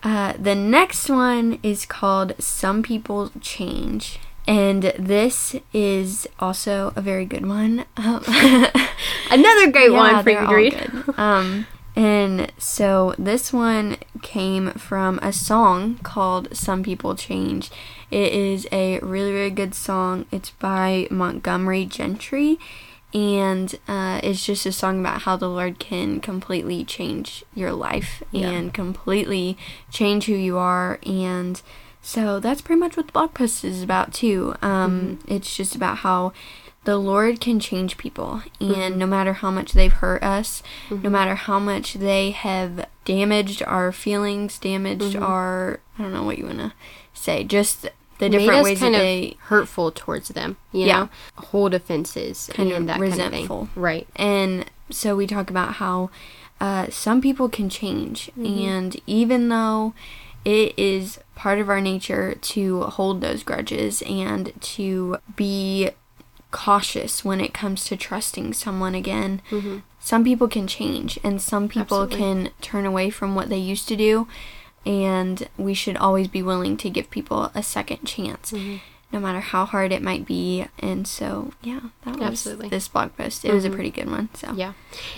Uh, 0.04 0.34
the 0.40 0.56
next 0.56 1.10
one 1.10 1.60
is 1.64 1.86
called 1.86 2.34
Some 2.40 2.82
People 2.84 3.32
Change. 3.42 4.20
And 4.48 4.84
this 4.98 5.56
is 5.74 6.28
also 6.40 6.94
a 6.96 7.02
very 7.02 7.26
good 7.26 7.46
one. 7.46 7.86
Um, 7.98 8.24
Another 9.30 9.72
great 9.72 9.92
yeah, 9.92 10.14
one 10.14 10.24
for 10.24 10.30
you 10.30 10.40
to 10.48 10.56
read. 10.56 11.20
Um, 11.20 11.68
and 11.98 12.52
so 12.58 13.14
this 13.18 13.52
one 13.52 13.98
came 14.22 14.72
from 14.72 15.20
a 15.20 15.34
song 15.34 15.98
called 15.98 16.56
Some 16.56 16.82
People 16.82 17.16
Change. 17.16 17.70
It 18.10 18.32
is 18.32 18.68
a 18.72 19.00
really, 19.00 19.34
really 19.34 19.50
good 19.50 19.76
song. 19.76 20.26
It's 20.32 20.52
by 20.52 21.08
Montgomery 21.12 21.86
Gentry. 21.86 22.58
And 23.14 23.74
uh, 23.88 24.20
it's 24.24 24.46
just 24.46 24.66
a 24.66 24.72
song 24.72 25.00
about 25.00 25.24
how 25.24 25.38
the 25.38 25.50
Lord 25.50 25.80
can 25.80 26.20
completely 26.20 26.86
change 26.86 27.44
your 27.56 27.72
life 27.72 28.22
Yeah. 28.32 28.50
and 28.50 28.74
completely 28.74 29.58
change 29.90 30.26
who 30.26 30.36
you 30.36 30.58
are. 30.58 31.00
And 31.06 31.62
so 32.08 32.40
that's 32.40 32.62
pretty 32.62 32.80
much 32.80 32.96
what 32.96 33.08
the 33.08 33.12
blog 33.12 33.34
post 33.34 33.66
is 33.66 33.84
about, 33.84 34.14
too. 34.14 34.56
Um, 34.62 35.20
It's 35.28 35.56
just 35.56 35.76
about 35.76 35.98
how 36.00 36.32
the 36.86 36.96
Lord 36.98 37.42
can 37.42 37.60
change 37.60 37.98
people, 37.98 38.44
and 38.62 38.96
no 38.98 39.06
matter 39.06 39.34
how 39.34 39.52
much 39.52 39.74
they've 39.74 39.92
hurt 39.92 40.24
us, 40.24 40.64
no 40.90 41.10
matter 41.10 41.36
how 41.36 41.60
much 41.60 41.96
they 41.96 42.32
have 42.32 42.86
damaged 43.04 43.62
our 43.64 43.92
feelings, 43.92 44.58
damaged 44.58 45.16
our 45.18 45.82
I 46.00 46.04
don't 46.04 46.14
know 46.14 46.24
what 46.24 46.38
you 46.38 46.46
want 46.46 46.60
to 46.60 46.72
say, 47.14 47.44
just 47.44 47.90
the 48.20 48.30
different 48.30 48.64
ways 48.64 48.80
kind 48.80 48.94
that 48.94 49.00
of 49.00 49.04
they 49.04 49.36
hurtful 49.52 49.92
towards 49.92 50.30
them. 50.30 50.56
You 50.72 50.86
Yeah. 50.86 51.00
know, 51.00 51.10
hold 51.50 51.74
offenses 51.74 52.50
Kind 52.54 52.72
of 52.72 52.78
and 52.78 52.88
that 52.90 53.00
resentful. 53.02 53.32
kind 53.32 53.52
of 53.68 53.70
thing. 53.74 53.84
Right. 53.84 54.08
And 54.16 54.66
so 54.90 55.16
we 55.18 55.28
talk 55.28 55.50
about 55.50 55.74
how 55.74 56.10
uh, 56.62 56.88
some 56.90 57.20
people 57.20 57.50
can 57.50 57.68
change, 57.70 58.32
Mm-hmm. 58.40 58.66
and 58.66 59.02
even 59.06 59.50
though 59.50 59.94
it 60.46 60.74
is 60.80 61.20
part 61.38 61.60
of 61.60 61.70
our 61.70 61.80
nature 61.80 62.34
to 62.34 62.82
hold 62.82 63.22
those 63.22 63.44
grudges 63.44 64.02
and 64.02 64.52
to 64.60 65.18
be 65.36 65.92
cautious 66.50 67.24
when 67.24 67.40
it 67.40 67.54
comes 67.54 67.86
to 67.86 67.96
trusting 67.96 68.54
someone 68.54 68.96
again. 68.96 69.42
Mm-hmm. 69.52 69.78
Some 70.00 70.24
people 70.24 70.48
can 70.48 70.68
change, 70.68 71.20
and 71.24 71.40
some 71.42 71.70
people 71.70 72.04
Absolutely. 72.04 72.18
can 72.18 72.50
turn 72.62 72.86
away 72.86 73.12
from 73.12 73.36
what 73.36 73.50
they 73.50 73.58
used 73.58 73.88
to 73.90 73.96
do, 73.96 74.28
and 74.86 75.48
we 75.58 75.76
should 75.76 75.96
always 75.96 76.28
be 76.28 76.42
willing 76.42 76.76
to 76.78 76.90
give 76.90 77.12
people 77.12 77.52
a 77.54 77.62
second 77.62 78.06
chance. 78.06 78.52
Mm-hmm. 78.52 78.78
No 79.12 79.20
matter 79.22 79.40
how 79.40 79.64
hard 79.64 79.94
it 79.94 80.02
might 80.02 80.26
be, 80.26 80.66
and 80.80 81.08
so 81.08 81.52
yeah, 81.62 81.80
that 82.04 82.18
was 82.18 82.30
Absolutely. 82.30 82.70
this 82.70 82.90
blog 82.90 83.16
post. 83.16 83.46
It 83.46 83.54
was 83.54 83.64
a 83.64 83.68
mm-hmm. 83.68 83.76
pretty 83.76 83.92
good 83.92 84.10
one. 84.10 84.28
So 84.34 84.54
Yeah. 84.54 84.74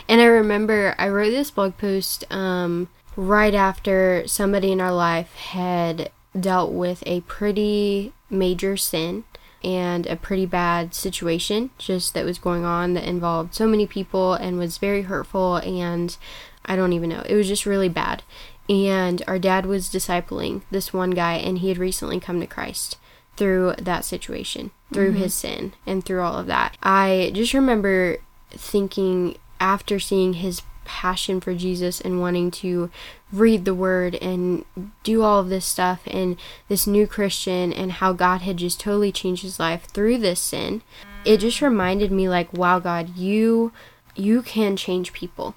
And 0.08 0.22
I 0.22 0.26
remember 0.26 0.94
I 1.00 1.10
wrote 1.10 1.32
this 1.32 1.50
blog 1.50 1.76
post 1.78 2.24
um, 2.32 2.88
right 3.16 3.54
after 3.54 4.24
somebody 4.28 4.72
in 4.72 4.82
our 4.82 4.94
life 4.94 5.34
had 5.36 6.12
dealt 6.40 6.72
with 6.72 7.04
a 7.06 7.22
pretty 7.22 8.14
major 8.30 8.78
sin 8.78 9.24
and 9.64 10.08
a 10.08 10.16
pretty 10.16 10.46
bad 10.46 10.94
situation 10.94 11.70
just 11.78 12.14
that 12.14 12.26
was 12.26 12.40
going 12.40 12.64
on 12.64 12.94
that 12.94 13.04
involved 13.04 13.54
so 13.54 13.68
many 13.68 13.86
people 13.86 14.34
and 14.34 14.58
was 14.58 14.78
very 14.78 15.02
hurtful 15.04 15.58
and 15.58 16.18
I 16.66 16.76
don't 16.76 16.94
even 16.94 17.10
know. 17.10 17.24
It 17.28 17.36
was 17.36 17.48
just 17.48 17.66
really 17.66 17.90
bad. 17.90 18.24
And 18.70 19.24
our 19.28 19.40
dad 19.40 19.66
was 19.66 19.90
discipling 19.90 20.62
this 20.70 20.94
one 20.94 21.12
guy 21.12 21.34
and 21.34 21.58
he 21.58 21.70
had 21.70 21.78
recently 21.78 22.20
come 22.20 22.40
to 22.40 22.48
Christ 22.48 22.98
through 23.36 23.74
that 23.80 24.06
situation, 24.06 24.72
through 24.94 25.12
mm-hmm. 25.12 25.24
his 25.24 25.34
sin 25.34 25.74
and 25.88 26.06
through 26.06 26.22
all 26.22 26.38
of 26.38 26.48
that. 26.48 26.78
I 26.84 27.32
just 27.34 27.54
remember 27.54 28.18
thinking 28.52 29.38
after 29.60 30.00
seeing 30.00 30.34
his 30.34 30.62
passion 30.90 31.40
for 31.40 31.54
Jesus 31.54 32.02
and 32.02 32.20
wanting 32.20 32.50
to 32.50 32.90
read 33.32 33.64
the 33.64 33.76
word 33.76 34.16
and 34.16 34.66
do 35.04 35.22
all 35.22 35.40
of 35.40 35.50
this 35.50 35.64
stuff 35.64 36.02
and 36.08 36.36
this 36.68 36.88
new 36.88 37.06
Christian 37.06 37.72
and 37.72 37.92
how 37.92 38.12
God 38.12 38.42
had 38.42 38.58
just 38.58 38.80
totally 38.80 39.12
changed 39.12 39.44
his 39.44 39.60
life 39.60 39.86
through 39.86 40.18
this 40.18 40.40
sin. 40.40 40.82
It 41.24 41.38
just 41.38 41.62
reminded 41.62 42.12
me 42.12 42.28
like 42.28 42.52
wow 42.52 42.80
God, 42.80 43.16
you 43.16 43.72
you 44.16 44.42
can 44.42 44.76
change 44.76 45.14
people 45.14 45.54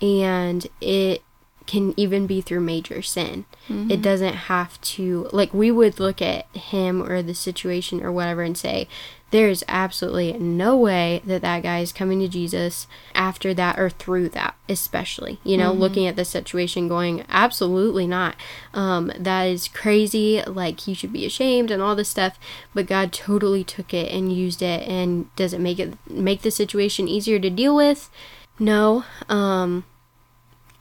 and 0.00 0.66
it 0.80 1.22
can 1.66 1.92
even 1.98 2.26
be 2.26 2.40
through 2.40 2.60
major 2.60 3.02
sin. 3.02 3.44
It 3.68 3.72
mm-hmm. 3.72 4.00
doesn't 4.00 4.34
have 4.34 4.80
to 4.80 5.28
like 5.30 5.52
we 5.52 5.70
would 5.70 6.00
look 6.00 6.22
at 6.22 6.46
him 6.56 7.02
or 7.02 7.20
the 7.20 7.34
situation 7.34 8.02
or 8.02 8.10
whatever 8.10 8.40
and 8.42 8.56
say 8.56 8.88
there's 9.30 9.62
absolutely 9.68 10.32
no 10.32 10.76
way 10.76 11.22
that 11.24 11.42
that 11.42 11.62
guy 11.62 11.78
is 11.80 11.92
coming 11.92 12.18
to 12.20 12.28
Jesus 12.28 12.88
after 13.14 13.54
that 13.54 13.78
or 13.78 13.88
through 13.88 14.28
that, 14.30 14.56
especially. 14.68 15.38
You 15.44 15.56
know, 15.56 15.72
looking 15.72 16.06
at 16.06 16.16
the 16.16 16.24
situation 16.24 16.88
going, 16.88 17.24
absolutely 17.28 18.06
not. 18.06 18.34
Um, 18.74 19.12
that 19.16 19.44
is 19.44 19.68
crazy. 19.68 20.42
Like, 20.42 20.80
he 20.80 20.94
should 20.94 21.12
be 21.12 21.24
ashamed 21.24 21.70
and 21.70 21.80
all 21.80 21.94
this 21.94 22.08
stuff. 22.08 22.38
But 22.74 22.86
God 22.86 23.12
totally 23.12 23.62
took 23.62 23.94
it 23.94 24.10
and 24.12 24.32
used 24.32 24.62
it. 24.62 24.86
And 24.88 25.34
does 25.36 25.52
it 25.52 25.60
make 25.60 25.78
it 25.78 25.94
make 26.08 26.42
the 26.42 26.50
situation 26.50 27.06
easier 27.06 27.38
to 27.38 27.50
deal 27.50 27.76
with? 27.76 28.10
No. 28.58 29.04
Um, 29.28 29.84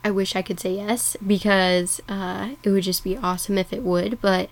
I 0.03 0.11
wish 0.11 0.35
I 0.35 0.41
could 0.41 0.59
say 0.59 0.75
yes 0.75 1.17
because 1.25 2.01
uh, 2.07 2.51
it 2.63 2.69
would 2.69 2.83
just 2.83 3.03
be 3.03 3.17
awesome 3.17 3.57
if 3.57 3.73
it 3.73 3.83
would, 3.83 4.21
but 4.21 4.49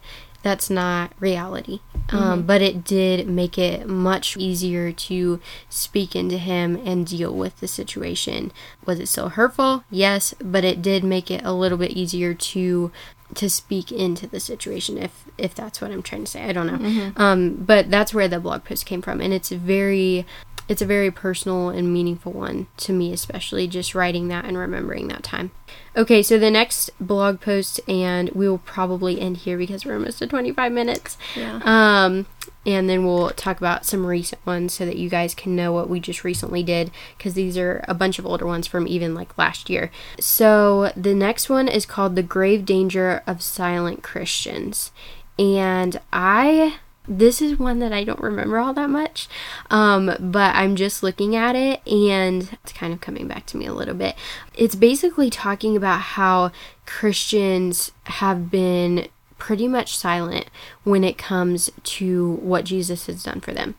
that's 0.47 0.69
not 0.69 1.12
reality. 1.19 1.81
Um, 2.10 2.43
but 2.43 2.62
it 2.62 2.86
did 2.86 3.27
make 3.27 3.57
it 3.57 3.86
much 3.86 4.38
easier 4.38 4.93
to 4.93 5.41
speak 5.67 6.15
into 6.15 6.38
him 6.38 6.77
and 6.86 7.05
deal 7.05 7.33
with 7.33 7.60
the 7.60 7.67
situation. 7.67 8.53
Was 8.86 9.01
it 9.01 9.10
still 9.10 9.29
hurtful? 9.29 9.83
Yes, 9.89 10.33
but 10.41 10.63
it 10.63 10.81
did 10.81 11.03
make 11.03 11.29
it 11.29 11.43
a 11.43 11.51
little 11.51 11.77
bit 11.77 11.91
easier 11.91 12.33
to 12.33 12.91
to 13.36 13.49
speak 13.49 13.91
into 13.91 14.25
the 14.25 14.39
situation 14.39 14.97
if 14.97 15.25
if 15.38 15.53
that's 15.53 15.81
what 15.81 15.91
I'm 15.91 16.01
trying 16.01 16.23
to 16.23 16.31
say. 16.31 16.43
I 16.43 16.53
don't 16.53 16.67
know. 16.67 17.12
Um, 17.17 17.55
but 17.55 17.91
that's 17.91 18.13
where 18.13 18.29
the 18.29 18.39
blog 18.39 18.63
post 18.63 18.86
came 18.86 19.01
from, 19.01 19.19
and 19.19 19.33
it's 19.33 19.49
very 19.49 20.25
it's 20.67 20.82
a 20.82 20.86
very 20.86 21.10
personal 21.10 21.69
and 21.69 21.93
meaningful 21.93 22.34
one 22.34 22.67
to 22.77 22.91
me, 22.91 23.13
especially 23.13 23.67
just 23.67 23.95
writing 23.95 24.27
that 24.27 24.45
and 24.45 24.58
remembering 24.58 25.08
that 25.08 25.23
time. 25.23 25.51
Okay, 25.95 26.21
so 26.21 26.38
the 26.38 26.51
next 26.51 26.89
blog 26.99 27.39
post, 27.39 27.80
and 27.88 28.30
we 28.32 28.47
will 28.49 28.58
probably 28.60 29.19
end 29.19 29.38
here 29.38 29.58
because 29.58 29.86
we're 29.86 29.93
almost 29.93 30.21
at 30.21 30.30
25 30.30 30.71
minutes. 30.71 31.17
Yeah. 31.36 31.62
Um, 31.63 32.25
and 32.65 32.89
then 32.89 33.06
we'll 33.06 33.30
talk 33.32 33.58
about 33.58 33.86
some 33.86 34.06
recent 34.06 34.45
ones 34.45 34.73
so 34.73 34.86
that 34.86 34.97
you 34.97 35.10
guys 35.10 35.34
can 35.34 35.56
know 35.56 35.71
what 35.71 35.89
we 35.89 36.01
just 36.01 36.25
recently 36.25 36.63
did 36.63 36.91
because 37.17 37.34
these 37.34 37.58
are 37.58 37.84
a 37.88 37.93
bunch 37.93 38.19
of 38.19 38.25
older 38.25 38.45
ones 38.45 38.67
from 38.67 38.88
even 38.88 39.15
like 39.15 39.38
last 39.38 39.69
year. 39.69 39.89
So 40.19 40.91
the 40.95 41.15
next 41.15 41.49
one 41.49 41.69
is 41.69 41.86
called 41.86 42.15
The 42.15 42.23
Grave 42.23 42.65
Danger 42.65 43.23
of 43.25 43.41
Silent 43.41 44.03
Christians. 44.03 44.91
And 45.39 46.01
I 46.12 46.80
this 47.08 47.41
is 47.41 47.58
one 47.58 47.80
that 47.80 47.93
I 47.93 48.04
don't 48.04 48.20
remember 48.20 48.58
all 48.58 48.74
that 48.74 48.89
much, 48.89 49.28
um, 49.70 50.13
but 50.20 50.56
I'm 50.56 50.76
just 50.76 51.04
looking 51.04 51.36
at 51.36 51.56
it 51.56 51.86
and 51.88 52.50
it's 52.63 52.74
kind 52.74 52.93
of 52.93 53.02
coming 53.02 53.28
back 53.28 53.46
to 53.48 53.58
me 53.58 53.65
a 53.65 53.74
little 53.74 53.96
bit. 53.96 54.15
It's 54.56 54.76
basically 54.76 55.30
talking 55.30 55.78
about 55.78 56.02
how 56.02 56.52
Christians 56.86 57.91
have 58.06 58.52
been 58.52 59.08
pretty 59.38 59.67
much 59.67 59.98
silent 59.98 60.48
when 60.84 61.04
it 61.04 61.17
comes 61.17 61.70
to 61.84 62.34
what 62.41 62.65
Jesus 62.65 63.06
has 63.06 63.24
done 63.24 63.39
for 63.39 63.54
them. 63.54 63.76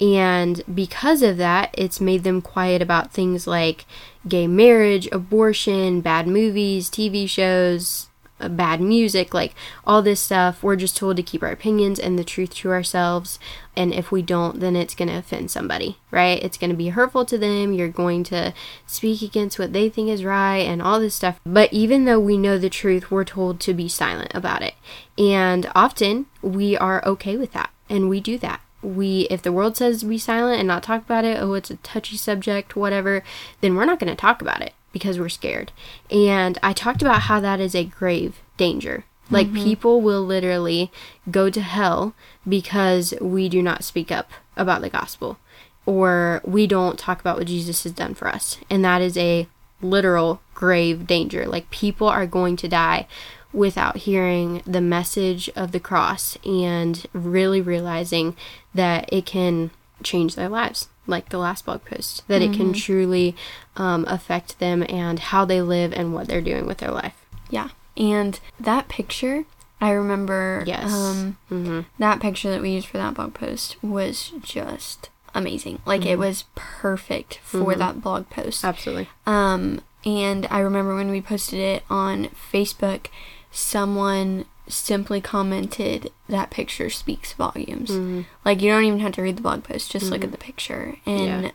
And 0.00 0.62
because 0.72 1.22
of 1.22 1.36
that, 1.36 1.72
it's 1.78 2.00
made 2.00 2.24
them 2.24 2.42
quiet 2.42 2.82
about 2.82 3.12
things 3.12 3.46
like 3.46 3.84
gay 4.26 4.46
marriage, 4.46 5.06
abortion, 5.12 6.00
bad 6.00 6.26
movies, 6.26 6.90
TV 6.90 7.28
shows, 7.28 8.08
Uh, 8.40 8.48
bad 8.48 8.80
music, 8.80 9.32
like 9.32 9.54
all 9.86 10.02
this 10.02 10.20
stuff. 10.20 10.60
We're 10.60 10.74
just 10.74 10.96
told 10.96 11.16
to 11.16 11.22
keep 11.22 11.40
our 11.42 11.52
opinions 11.52 12.00
and 12.00 12.18
the 12.18 12.24
truth 12.24 12.52
to 12.56 12.70
ourselves. 12.72 13.38
And 13.76 13.94
if 13.94 14.10
we 14.10 14.22
don't, 14.22 14.58
then 14.58 14.74
it's 14.74 14.96
going 14.96 15.08
to 15.08 15.18
offend 15.18 15.52
somebody, 15.52 15.98
right? 16.10 16.42
It's 16.42 16.58
going 16.58 16.70
to 16.70 16.76
be 16.76 16.88
hurtful 16.88 17.24
to 17.26 17.38
them. 17.38 17.72
You're 17.72 17.88
going 17.88 18.24
to 18.24 18.52
speak 18.86 19.22
against 19.22 19.58
what 19.60 19.72
they 19.72 19.88
think 19.88 20.08
is 20.08 20.24
right 20.24 20.58
and 20.58 20.82
all 20.82 20.98
this 20.98 21.14
stuff. 21.14 21.38
But 21.46 21.72
even 21.72 22.06
though 22.06 22.18
we 22.18 22.36
know 22.36 22.58
the 22.58 22.68
truth, 22.68 23.08
we're 23.08 23.24
told 23.24 23.60
to 23.60 23.72
be 23.72 23.88
silent 23.88 24.32
about 24.34 24.62
it. 24.62 24.74
And 25.16 25.70
often 25.72 26.26
we 26.42 26.76
are 26.76 27.06
okay 27.06 27.36
with 27.36 27.52
that. 27.52 27.70
And 27.88 28.08
we 28.08 28.20
do 28.20 28.36
that 28.38 28.60
we 28.82 29.22
if 29.30 29.40
the 29.40 29.52
world 29.52 29.76
says 29.76 30.04
be 30.04 30.18
silent 30.18 30.58
and 30.58 30.68
not 30.68 30.82
talk 30.82 31.02
about 31.02 31.24
it 31.24 31.38
oh 31.40 31.54
it's 31.54 31.70
a 31.70 31.76
touchy 31.76 32.18
subject 32.18 32.76
whatever 32.76 33.24
then 33.62 33.74
we're 33.74 33.86
not 33.86 33.98
going 33.98 34.10
to 34.10 34.14
talk 34.14 34.42
about 34.42 34.60
it 34.60 34.74
because 34.94 35.18
we're 35.18 35.28
scared. 35.28 35.72
And 36.10 36.56
i 36.62 36.72
talked 36.72 37.02
about 37.02 37.22
how 37.22 37.40
that 37.40 37.60
is 37.60 37.74
a 37.74 37.84
grave 37.84 38.40
danger. 38.56 39.04
Like 39.28 39.48
mm-hmm. 39.48 39.64
people 39.64 40.00
will 40.00 40.22
literally 40.22 40.90
go 41.30 41.50
to 41.50 41.60
hell 41.60 42.14
because 42.48 43.12
we 43.20 43.50
do 43.50 43.60
not 43.60 43.84
speak 43.84 44.10
up 44.10 44.30
about 44.56 44.80
the 44.80 44.88
gospel 44.88 45.38
or 45.84 46.40
we 46.44 46.66
don't 46.66 46.98
talk 46.98 47.20
about 47.20 47.36
what 47.36 47.46
jesus 47.46 47.82
has 47.82 47.92
done 47.92 48.14
for 48.14 48.28
us. 48.28 48.58
And 48.70 48.82
that 48.84 49.02
is 49.02 49.18
a 49.18 49.48
literal 49.82 50.40
grave 50.54 51.06
danger. 51.06 51.46
Like 51.46 51.70
people 51.70 52.08
are 52.08 52.26
going 52.26 52.56
to 52.56 52.68
die 52.68 53.06
without 53.52 53.98
hearing 53.98 54.62
the 54.66 54.80
message 54.80 55.48
of 55.56 55.72
the 55.72 55.80
cross 55.80 56.36
and 56.44 57.06
really 57.12 57.60
realizing 57.60 58.36
that 58.74 59.08
it 59.12 59.26
can 59.26 59.70
change 60.04 60.34
their 60.36 60.48
lives 60.48 60.88
like 61.06 61.28
the 61.30 61.38
last 61.38 61.64
blog 61.66 61.84
post 61.84 62.22
that 62.28 62.40
it 62.42 62.52
can 62.52 62.72
truly 62.72 63.34
um, 63.76 64.04
affect 64.08 64.58
them 64.58 64.84
and 64.88 65.18
how 65.18 65.44
they 65.44 65.60
live 65.60 65.92
and 65.92 66.14
what 66.14 66.28
they're 66.28 66.40
doing 66.40 66.66
with 66.66 66.78
their 66.78 66.90
life 66.92 67.24
Yeah. 67.50 67.68
And 67.96 68.40
that 68.58 68.88
picture, 68.88 69.44
I 69.80 69.90
remember 69.90 70.64
Yes. 70.66 70.92
um 70.92 71.36
hmm 71.48 71.80
that 71.98 72.20
picture 72.20 72.50
that 72.50 72.60
we 72.62 72.70
used 72.70 72.88
for 72.88 72.98
that 72.98 73.14
blog 73.14 73.34
post 73.34 73.76
was 73.82 74.32
just 74.42 75.10
amazing. 75.34 75.80
Like 75.84 76.06
it 76.06 76.16
was 76.18 76.44
perfect 76.54 77.38
for 77.42 77.74
that 77.74 78.00
blog 78.00 78.30
post. 78.30 78.64
absolutely 78.64 79.08
Um 79.26 79.80
and 80.06 80.46
I 80.50 80.58
remember 80.60 80.94
when 80.94 81.10
we 81.10 81.20
posted 81.22 81.58
it 81.60 81.82
on 81.90 82.28
Facebook, 82.52 83.06
someone 83.50 84.44
simply 84.68 85.20
commented 85.20 86.10
that 86.28 86.50
picture 86.50 86.90
speaks 86.90 87.32
volumes. 87.32 87.90
Mm-hmm. 87.90 88.22
Like 88.44 88.62
you 88.62 88.70
don't 88.70 88.84
even 88.84 89.00
have 89.00 89.12
to 89.12 89.22
read 89.22 89.36
the 89.36 89.42
blog 89.42 89.64
post, 89.64 89.92
just 89.92 90.06
look 90.06 90.20
at 90.20 90.26
mm-hmm. 90.26 90.32
the 90.32 90.38
picture. 90.38 90.96
And 91.06 91.44
Yeah. 91.44 91.50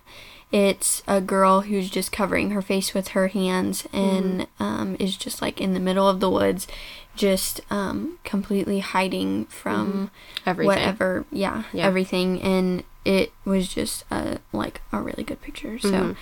it's 0.51 1.03
a 1.07 1.21
girl 1.21 1.61
who's 1.61 1.89
just 1.89 2.11
covering 2.11 2.51
her 2.51 2.61
face 2.61 2.93
with 2.93 3.09
her 3.09 3.29
hands 3.29 3.87
and 3.91 4.41
mm-hmm. 4.41 4.63
um, 4.63 4.97
is 4.99 5.17
just 5.17 5.41
like 5.41 5.59
in 5.59 5.73
the 5.73 5.79
middle 5.79 6.07
of 6.07 6.19
the 6.19 6.29
woods, 6.29 6.67
just 7.15 7.61
um, 7.69 8.19
completely 8.23 8.79
hiding 8.79 9.45
from 9.45 10.11
everything 10.45 10.67
whatever, 10.67 11.25
yeah, 11.31 11.63
Yeah. 11.73 11.85
everything. 11.85 12.41
And 12.41 12.83
it 13.05 13.31
was 13.45 13.67
just 13.67 14.05
a, 14.11 14.39
like 14.53 14.81
a 14.91 15.01
really 15.01 15.23
good 15.23 15.41
picture. 15.41 15.79
So, 15.79 16.15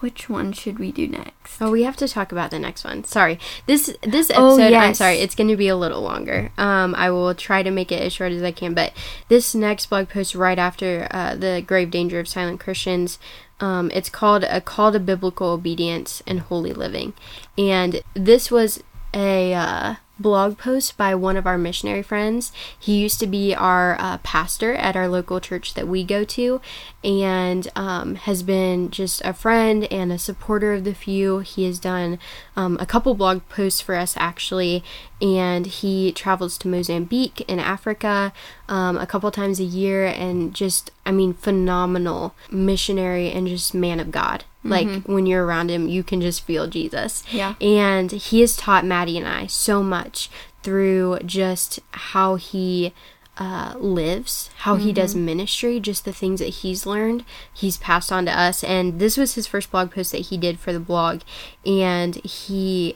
which 0.00 0.28
one 0.28 0.52
should 0.52 0.78
we 0.78 0.92
do 0.92 1.08
next? 1.08 1.60
Oh, 1.60 1.70
we 1.70 1.82
have 1.84 1.96
to 1.96 2.08
talk 2.08 2.30
about 2.30 2.50
the 2.50 2.58
next 2.58 2.84
one. 2.84 3.04
Sorry. 3.04 3.38
This 3.66 3.96
this 4.02 4.30
Oh, 4.34 4.56
episode, 4.58 4.74
I'm 4.74 4.94
sorry, 4.94 5.16
it's 5.18 5.34
going 5.34 5.48
to 5.48 5.56
be 5.56 5.68
a 5.68 5.76
little 5.76 6.02
longer. 6.02 6.52
Um, 6.58 6.94
I 6.94 7.10
will 7.10 7.34
try 7.34 7.62
to 7.62 7.70
make 7.70 7.90
it 7.90 8.02
as 8.02 8.12
short 8.12 8.32
as 8.32 8.42
I 8.42 8.52
can, 8.52 8.74
but 8.74 8.92
this 9.28 9.54
next 9.54 9.86
blog 9.86 10.08
post 10.08 10.34
right 10.34 10.58
after 10.58 11.08
uh, 11.10 11.34
the 11.34 11.62
grave 11.66 11.90
danger 11.90 12.20
of 12.20 12.28
silent 12.28 12.60
Christians, 12.60 13.18
um, 13.60 13.90
it's 13.94 14.10
called 14.10 14.44
a 14.44 14.60
call 14.60 14.92
to 14.92 15.00
biblical 15.00 15.48
obedience 15.48 16.22
and 16.26 16.40
holy 16.40 16.74
living, 16.74 17.14
and 17.56 18.02
this 18.12 18.50
was 18.50 18.82
a 19.14 19.54
uh, 19.54 19.94
blog 20.18 20.58
post 20.58 20.96
by 20.96 21.14
one 21.14 21.36
of 21.36 21.46
our 21.46 21.58
missionary 21.58 22.02
friends. 22.02 22.52
He 22.78 22.96
used 22.96 23.20
to 23.20 23.26
be 23.26 23.54
our 23.54 23.96
uh, 24.00 24.18
pastor 24.18 24.74
at 24.74 24.96
our 24.96 25.08
local 25.08 25.40
church 25.40 25.74
that 25.74 25.88
we 25.88 26.04
go 26.04 26.24
to 26.24 26.60
and 27.04 27.68
um, 27.76 28.14
has 28.16 28.42
been 28.42 28.90
just 28.90 29.22
a 29.24 29.32
friend 29.32 29.84
and 29.92 30.10
a 30.10 30.18
supporter 30.18 30.72
of 30.72 30.84
the 30.84 30.94
few. 30.94 31.40
He 31.40 31.64
has 31.64 31.78
done 31.78 32.18
um, 32.56 32.76
a 32.80 32.86
couple 32.86 33.14
blog 33.14 33.46
posts 33.48 33.80
for 33.80 33.94
us 33.94 34.16
actually, 34.16 34.82
and 35.20 35.66
he 35.66 36.12
travels 36.12 36.58
to 36.58 36.68
Mozambique 36.68 37.42
in 37.42 37.58
Africa 37.58 38.32
um, 38.68 38.96
a 38.96 39.06
couple 39.06 39.30
times 39.30 39.60
a 39.60 39.64
year 39.64 40.06
and 40.06 40.54
just, 40.54 40.90
I 41.04 41.12
mean, 41.12 41.34
phenomenal 41.34 42.34
missionary 42.50 43.30
and 43.30 43.46
just 43.46 43.74
man 43.74 44.00
of 44.00 44.10
God. 44.10 44.44
Like 44.68 44.86
Mm-hmm. 44.86 45.12
when 45.12 45.26
you're 45.26 45.44
around 45.44 45.70
him, 45.70 45.88
you 45.88 46.02
can 46.02 46.20
just 46.20 46.42
feel 46.44 46.66
Jesus. 46.66 47.22
Yeah. 47.30 47.54
And 47.60 48.10
he 48.12 48.40
has 48.40 48.56
taught 48.56 48.84
Maddie 48.84 49.18
and 49.18 49.26
I 49.28 49.46
so 49.46 49.82
much 49.82 50.30
through 50.62 51.18
just 51.24 51.80
how 51.92 52.34
he 52.36 52.92
uh, 53.38 53.74
lives, 53.76 54.48
how 54.60 54.76
he 54.76 54.92
does 54.92 55.14
ministry, 55.14 55.78
just 55.78 56.04
the 56.06 56.12
things 56.12 56.40
that 56.40 56.48
he's 56.48 56.86
learned, 56.86 57.22
he's 57.52 57.76
passed 57.76 58.10
on 58.10 58.24
to 58.24 58.32
us. 58.32 58.64
And 58.64 58.98
this 58.98 59.16
was 59.18 59.34
his 59.34 59.46
first 59.46 59.70
blog 59.70 59.90
post 59.92 60.12
that 60.12 60.22
he 60.28 60.36
did 60.38 60.58
for 60.58 60.72
the 60.72 60.80
blog. 60.80 61.20
And 61.66 62.14
he, 62.24 62.94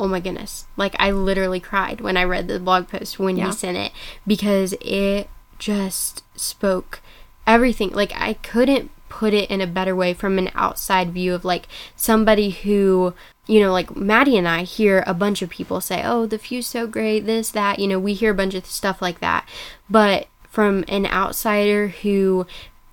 oh 0.00 0.08
my 0.08 0.18
goodness, 0.20 0.66
like 0.76 0.96
I 0.98 1.10
literally 1.12 1.60
cried 1.60 2.00
when 2.00 2.16
I 2.16 2.24
read 2.24 2.48
the 2.48 2.58
blog 2.58 2.88
post 2.88 3.18
when 3.20 3.36
Yeah. 3.36 3.46
he 3.46 3.52
sent 3.52 3.76
it 3.78 3.92
because 4.26 4.74
it 4.80 5.28
just 5.60 6.22
spoke 6.34 7.00
everything. 7.46 7.90
Like 7.90 8.12
I 8.14 8.34
couldn't 8.34 8.90
put 9.08 9.32
it 9.32 9.50
in 9.50 9.60
a 9.60 9.66
better 9.66 9.94
way 9.94 10.12
from 10.12 10.38
an 10.38 10.50
outside 10.54 11.12
view 11.12 11.34
of 11.34 11.44
like 11.44 11.68
somebody 11.94 12.50
who 12.50 13.14
you 13.46 13.60
know 13.60 13.72
like 13.72 13.94
maddie 13.94 14.36
and 14.36 14.48
i 14.48 14.62
hear 14.62 15.04
a 15.06 15.14
bunch 15.14 15.42
of 15.42 15.50
people 15.50 15.80
say 15.80 16.02
oh 16.04 16.26
the 16.26 16.38
few's 16.38 16.66
so 16.66 16.86
great 16.86 17.26
this 17.26 17.50
that 17.50 17.78
you 17.78 17.86
know 17.86 17.98
we 17.98 18.14
hear 18.14 18.32
a 18.32 18.34
bunch 18.34 18.54
of 18.54 18.66
stuff 18.66 19.02
like 19.02 19.20
that. 19.20 19.46
But 19.88 20.28
from 20.48 20.84
an 20.88 21.06
outsider 21.06 21.88
who 21.88 22.46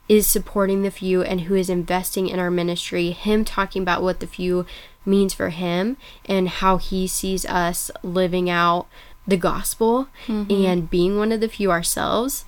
is 0.09 0.27
supporting 0.27 0.81
the 0.81 0.91
few 0.91 1.21
and 1.23 1.41
who 1.41 1.55
is 1.55 1.69
investing 1.69 2.27
in 2.27 2.39
our 2.39 2.51
ministry 2.51 3.11
him 3.11 3.45
talking 3.45 3.81
about 3.81 4.03
what 4.03 4.19
the 4.19 4.27
few 4.27 4.65
means 5.05 5.33
for 5.33 5.49
him 5.49 5.97
and 6.25 6.49
how 6.49 6.77
he 6.77 7.07
sees 7.07 7.45
us 7.45 7.89
living 8.03 8.49
out 8.49 8.87
the 9.25 9.37
gospel 9.37 10.07
mm-hmm. 10.27 10.51
and 10.65 10.89
being 10.89 11.17
one 11.17 11.31
of 11.31 11.39
the 11.39 11.47
few 11.47 11.71
ourselves 11.71 12.43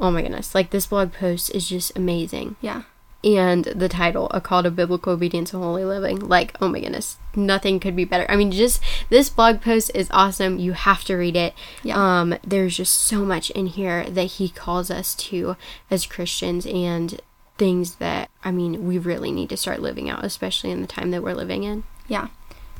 oh 0.00 0.10
my 0.10 0.22
goodness 0.22 0.54
like 0.54 0.70
this 0.70 0.86
blog 0.86 1.12
post 1.12 1.54
is 1.54 1.68
just 1.68 1.96
amazing. 1.96 2.56
Yeah. 2.60 2.82
And 3.26 3.64
the 3.64 3.88
title 3.88 4.28
a 4.30 4.40
call 4.40 4.62
to 4.62 4.70
biblical 4.70 5.12
obedience 5.12 5.52
and 5.52 5.62
holy 5.62 5.84
living 5.84 6.18
like 6.20 6.54
oh 6.60 6.68
my 6.68 6.78
goodness 6.80 7.16
nothing 7.34 7.80
could 7.80 7.96
be 7.96 8.04
better 8.04 8.24
i 8.30 8.36
mean 8.36 8.50
just 8.52 8.80
this 9.10 9.28
blog 9.28 9.60
post 9.60 9.90
is 9.94 10.08
awesome 10.12 10.58
you 10.58 10.72
have 10.72 11.02
to 11.04 11.16
read 11.16 11.34
it 11.34 11.52
Yeah. 11.82 11.96
um 12.20 12.38
there's 12.46 12.76
just 12.76 12.94
so 12.94 13.24
much 13.24 13.50
in 13.50 13.66
here 13.66 14.04
that 14.08 14.24
he 14.24 14.48
calls 14.48 14.90
us 14.90 15.14
to 15.16 15.56
as 15.90 16.06
christians 16.06 16.66
and 16.66 17.20
things 17.58 17.96
that 17.96 18.30
i 18.44 18.50
mean 18.50 18.86
we 18.86 18.96
really 18.98 19.32
need 19.32 19.48
to 19.48 19.56
start 19.56 19.80
living 19.82 20.08
out 20.08 20.24
especially 20.24 20.70
in 20.70 20.80
the 20.80 20.86
time 20.86 21.10
that 21.10 21.22
we're 21.22 21.34
living 21.34 21.64
in 21.64 21.82
Yeah. 22.06 22.28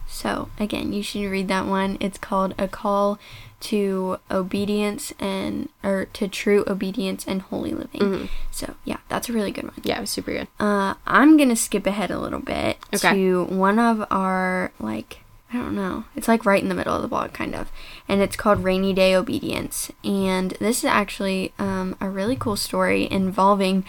So, 0.08 0.50
again, 0.60 0.92
you 0.92 1.02
should 1.02 1.28
read 1.28 1.48
that 1.48 1.66
one. 1.66 1.96
It's 1.98 2.16
called 2.16 2.54
A 2.58 2.68
Call 2.68 3.18
to 3.60 4.18
Obedience 4.30 5.12
and, 5.18 5.68
or 5.82 6.06
to 6.12 6.28
True 6.28 6.64
Obedience 6.66 7.24
and 7.26 7.42
Holy 7.42 7.72
Living. 7.72 8.00
Mm-hmm. 8.00 8.24
So, 8.50 8.74
yeah, 8.84 8.98
that's 9.08 9.28
a 9.28 9.32
really 9.32 9.50
good 9.50 9.64
one. 9.64 9.74
yeah 9.82 9.98
it 9.98 10.00
was 10.02 10.10
super 10.10 10.32
good 10.32 10.48
Uh, 10.60 10.94
I'm 11.06 11.36
to 11.38 11.56
skip 11.56 11.86
ahead 11.86 12.10
a 12.10 12.18
little 12.18 12.40
bit 12.40 12.78
Okay. 12.94 13.12
to 13.14 13.44
one 13.44 13.78
of 13.78 14.06
our, 14.10 14.72
like, 14.78 15.20
I 15.52 15.58
don't 15.58 15.74
know. 15.76 16.04
It's 16.16 16.28
like 16.28 16.44
right 16.44 16.62
in 16.62 16.68
the 16.68 16.74
middle 16.74 16.94
of 16.94 17.02
the 17.02 17.08
blog, 17.08 17.32
kind 17.32 17.54
of. 17.54 17.70
And 18.08 18.20
it's 18.20 18.36
called 18.36 18.64
Rainy 18.64 18.92
Day 18.92 19.14
Obedience. 19.14 19.90
And 20.04 20.50
this 20.60 20.78
is 20.78 20.84
actually 20.86 21.52
um, 21.58 21.96
a 22.00 22.08
really 22.10 22.36
cool 22.36 22.56
story 22.56 23.08
involving 23.10 23.84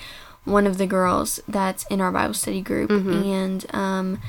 one 0.45 0.65
of 0.67 0.77
the 0.77 0.86
girls 0.88 1.39
that's 1.47 1.84
in 1.88 1.99
our 1.99 2.12
Bible 2.12 2.36
study 2.36 2.62
group. 2.62 2.89
And 2.91 3.65
um, 3.75 4.21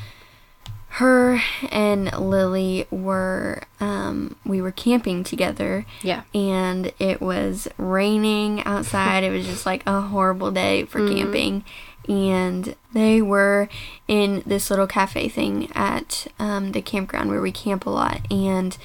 her 0.93 1.41
and 1.71 2.13
Lily 2.19 2.87
were, 2.91 3.63
um, 3.79 4.37
we 4.45 4.61
were 4.61 4.73
camping 4.73 5.23
together. 5.23 5.85
yeah 6.03 6.23
And 6.35 6.93
it 6.99 7.21
was 7.21 7.69
raining 7.77 8.65
outside. 8.65 9.23
it 9.23 9.31
was 9.31 9.47
just 9.47 9.67
like 9.67 9.83
a 9.87 10.01
horrible 10.01 10.51
day 10.51 10.85
for 10.85 11.07
camping. 11.09 11.65
And 12.09 12.75
they 12.95 13.21
were 13.21 13.69
in 14.09 14.43
this 14.47 14.71
little 14.71 14.87
cafe 14.87 15.29
thing 15.29 15.71
at 15.75 16.27
um, 16.39 16.73
the 16.73 16.81
campground 16.81 17.29
where 17.31 17.43
we 17.43 17.53
camp 17.53 17.85
a 17.85 17.91
lot. 17.91 18.21
And 18.33 18.77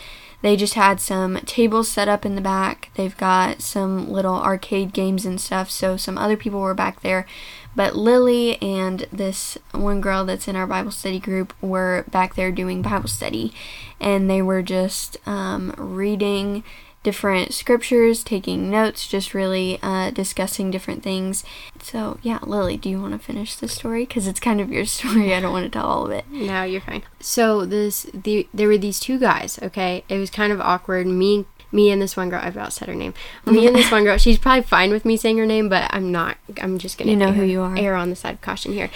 they 0.41 0.57
just 0.57 0.73
had 0.73 0.99
some 0.99 1.37
tables 1.45 1.87
set 1.89 2.09
up 2.09 2.25
in 2.25 2.35
the 2.35 2.41
back. 2.41 2.89
They've 2.95 3.15
got 3.15 3.61
some 3.61 4.11
little 4.11 4.35
arcade 4.35 4.91
games 4.91 5.25
and 5.25 5.39
stuff. 5.39 5.71
So 5.71 5.95
some 5.95 6.17
other 6.17 6.35
people 6.35 6.59
were 6.59 6.73
back 6.73 6.99
there. 7.01 7.25
But 7.75 7.95
Lily 7.95 8.61
and 8.61 9.07
this 9.11 9.57
one 9.71 10.01
girl 10.01 10.25
that's 10.25 10.47
in 10.47 10.55
our 10.55 10.67
Bible 10.67 10.91
study 10.91 11.19
group 11.19 11.53
were 11.61 12.05
back 12.09 12.35
there 12.35 12.51
doing 12.51 12.81
Bible 12.81 13.09
study. 13.09 13.53
And 13.99 14.29
they 14.29 14.41
were 14.41 14.61
just 14.61 15.17
um, 15.27 15.73
reading 15.77 16.63
different 17.03 17.53
scriptures, 17.53 18.23
taking 18.23 18.69
notes, 18.69 19.07
just 19.07 19.33
really 19.33 19.77
uh, 19.83 20.09
discussing 20.09 20.71
different 20.71 21.03
things. 21.03 21.43
So, 21.81 22.17
yeah, 22.23 22.39
Lily, 22.43 22.77
do 22.77 22.89
you 22.89 23.01
want 23.01 23.13
to 23.13 23.19
finish 23.19 23.55
the 23.55 23.67
story? 23.67 24.05
Because 24.05 24.25
it's 24.25 24.39
kind 24.39 24.61
of 24.61 24.71
your 24.71 24.85
story. 24.93 25.35
I 25.35 25.41
don't 25.41 25.51
want 25.51 25.65
to 25.65 25.69
tell 25.69 25.85
all 25.85 26.05
of 26.05 26.11
it. 26.11 26.25
No, 26.31 26.63
you're 26.63 26.81
fine. 26.81 27.03
So 27.19 27.65
this 27.65 28.07
the 28.13 28.47
there 28.53 28.67
were 28.67 28.77
these 28.77 28.99
two 28.99 29.19
guys, 29.19 29.59
okay? 29.61 30.03
It 30.09 30.17
was 30.17 30.29
kind 30.29 30.51
of 30.51 30.61
awkward. 30.61 31.05
Me 31.05 31.45
me 31.73 31.91
and 31.91 32.01
this 32.01 32.15
one 32.15 32.29
girl, 32.29 32.39
I've 32.41 32.55
about 32.55 32.71
said 32.71 32.87
her 32.87 32.95
name. 32.95 33.13
Me 33.45 33.67
and 33.67 33.75
this 33.75 33.91
one 33.91 34.03
girl, 34.03 34.17
she's 34.17 34.37
probably 34.37 34.61
fine 34.61 34.91
with 34.91 35.03
me 35.03 35.17
saying 35.17 35.37
her 35.39 35.45
name, 35.45 35.67
but 35.67 35.93
I'm 35.93 36.11
not. 36.11 36.37
I'm 36.61 36.77
just 36.77 36.97
gonna 36.97 37.11
You 37.11 37.17
know 37.17 37.27
err, 37.27 37.33
who 37.33 37.43
you 37.43 37.61
are. 37.61 37.75
err 37.77 37.95
on 37.95 38.09
the 38.09 38.15
side 38.15 38.35
of 38.35 38.41
caution 38.41 38.73
here. 38.73 38.89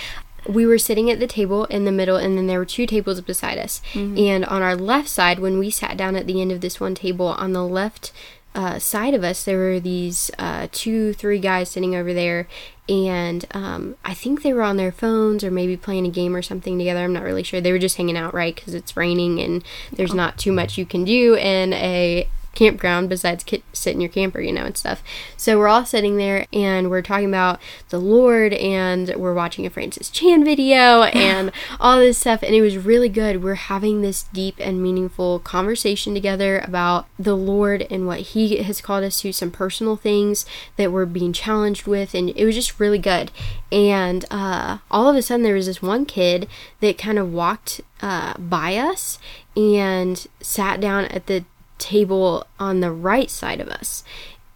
We 0.47 0.65
were 0.65 0.77
sitting 0.77 1.11
at 1.11 1.19
the 1.19 1.27
table 1.27 1.65
in 1.65 1.83
the 1.83 1.91
middle, 1.91 2.15
and 2.15 2.37
then 2.37 2.47
there 2.47 2.59
were 2.59 2.65
two 2.65 2.85
tables 2.85 3.19
beside 3.19 3.57
us. 3.57 3.81
Mm-hmm. 3.93 4.17
And 4.17 4.45
on 4.45 4.61
our 4.61 4.75
left 4.77 5.09
side, 5.09 5.39
when 5.39 5.59
we 5.59 5.69
sat 5.69 5.97
down 5.97 6.15
at 6.15 6.25
the 6.27 6.39
end 6.39 6.53
of 6.53 6.61
this 6.61 6.79
one 6.79 6.95
table, 6.95 7.27
on 7.27 7.51
the 7.51 7.65
left 7.65 8.13
uh, 8.55 8.79
side 8.79 9.13
of 9.13 9.23
us, 9.25 9.43
there 9.43 9.57
were 9.57 9.79
these 9.79 10.31
uh, 10.39 10.67
two, 10.71 11.11
three 11.13 11.39
guys 11.39 11.69
sitting 11.69 11.95
over 11.95 12.13
there, 12.13 12.47
and 12.87 13.45
um, 13.51 13.97
I 14.05 14.13
think 14.13 14.41
they 14.41 14.53
were 14.53 14.63
on 14.63 14.77
their 14.77 14.91
phones 14.93 15.43
or 15.43 15.51
maybe 15.51 15.75
playing 15.75 16.05
a 16.05 16.11
game 16.11 16.33
or 16.35 16.41
something 16.41 16.77
together. 16.77 17.03
I'm 17.03 17.11
not 17.13 17.23
really 17.23 17.43
sure. 17.43 17.59
They 17.59 17.73
were 17.73 17.79
just 17.79 17.97
hanging 17.97 18.15
out, 18.15 18.33
right? 18.33 18.55
Because 18.55 18.73
it's 18.73 18.95
raining 18.95 19.41
and 19.41 19.63
there's 19.91 20.13
not 20.13 20.37
too 20.37 20.53
much 20.53 20.77
you 20.77 20.85
can 20.85 21.03
do 21.03 21.35
in 21.35 21.73
a 21.73 22.29
campground 22.57 23.07
besides 23.07 23.43
ki- 23.43 23.63
sit 23.71 23.93
in 23.93 24.01
your 24.01 24.09
camper, 24.09 24.41
you 24.41 24.51
know, 24.51 24.65
and 24.65 24.75
stuff. 24.75 25.03
So 25.37 25.59
we're 25.59 25.67
all 25.67 25.85
sitting 25.85 26.17
there 26.17 26.47
and 26.51 26.89
we're 26.89 27.03
talking 27.03 27.27
about 27.27 27.61
the 27.89 27.99
Lord 27.99 28.51
and 28.53 29.13
we're 29.15 29.35
watching 29.35 29.67
a 29.67 29.69
Francis 29.69 30.09
Chan 30.09 30.43
video 30.43 31.03
and 31.13 31.51
all 31.79 31.99
this 31.99 32.17
stuff. 32.17 32.41
And 32.41 32.55
it 32.55 32.61
was 32.61 32.75
really 32.75 33.09
good. 33.09 33.43
We're 33.43 33.55
having 33.55 34.01
this 34.01 34.23
deep 34.23 34.55
and 34.59 34.81
meaningful 34.81 35.39
conversation 35.39 36.15
together 36.15 36.59
about 36.59 37.07
the 37.19 37.37
Lord 37.37 37.85
and 37.91 38.07
what 38.07 38.19
He 38.19 38.57
has 38.57 38.81
called 38.81 39.03
us 39.03 39.21
to, 39.21 39.31
some 39.31 39.51
personal 39.51 39.95
things 39.95 40.45
that 40.77 40.91
we're 40.91 41.05
being 41.05 41.33
challenged 41.33 41.85
with. 41.85 42.15
And 42.15 42.31
it 42.31 42.43
was 42.43 42.55
just 42.55 42.79
really 42.79 42.99
good. 42.99 43.31
And 43.71 44.25
uh, 44.31 44.79
all 44.89 45.07
of 45.07 45.15
a 45.15 45.21
sudden, 45.21 45.43
there 45.43 45.53
was 45.53 45.67
this 45.67 45.83
one 45.83 46.07
kid 46.07 46.47
that 46.79 46.97
kind 46.97 47.19
of 47.19 47.31
walked 47.31 47.81
uh, 48.01 48.35
by 48.39 48.77
us 48.77 49.19
and 49.55 50.25
sat 50.41 50.81
down 50.81 51.05
at 51.05 51.27
the 51.27 51.45
table 51.77 52.45
on 52.59 52.79
the 52.79 52.91
right 52.91 53.29
side 53.29 53.59
of 53.59 53.67
us. 53.67 54.03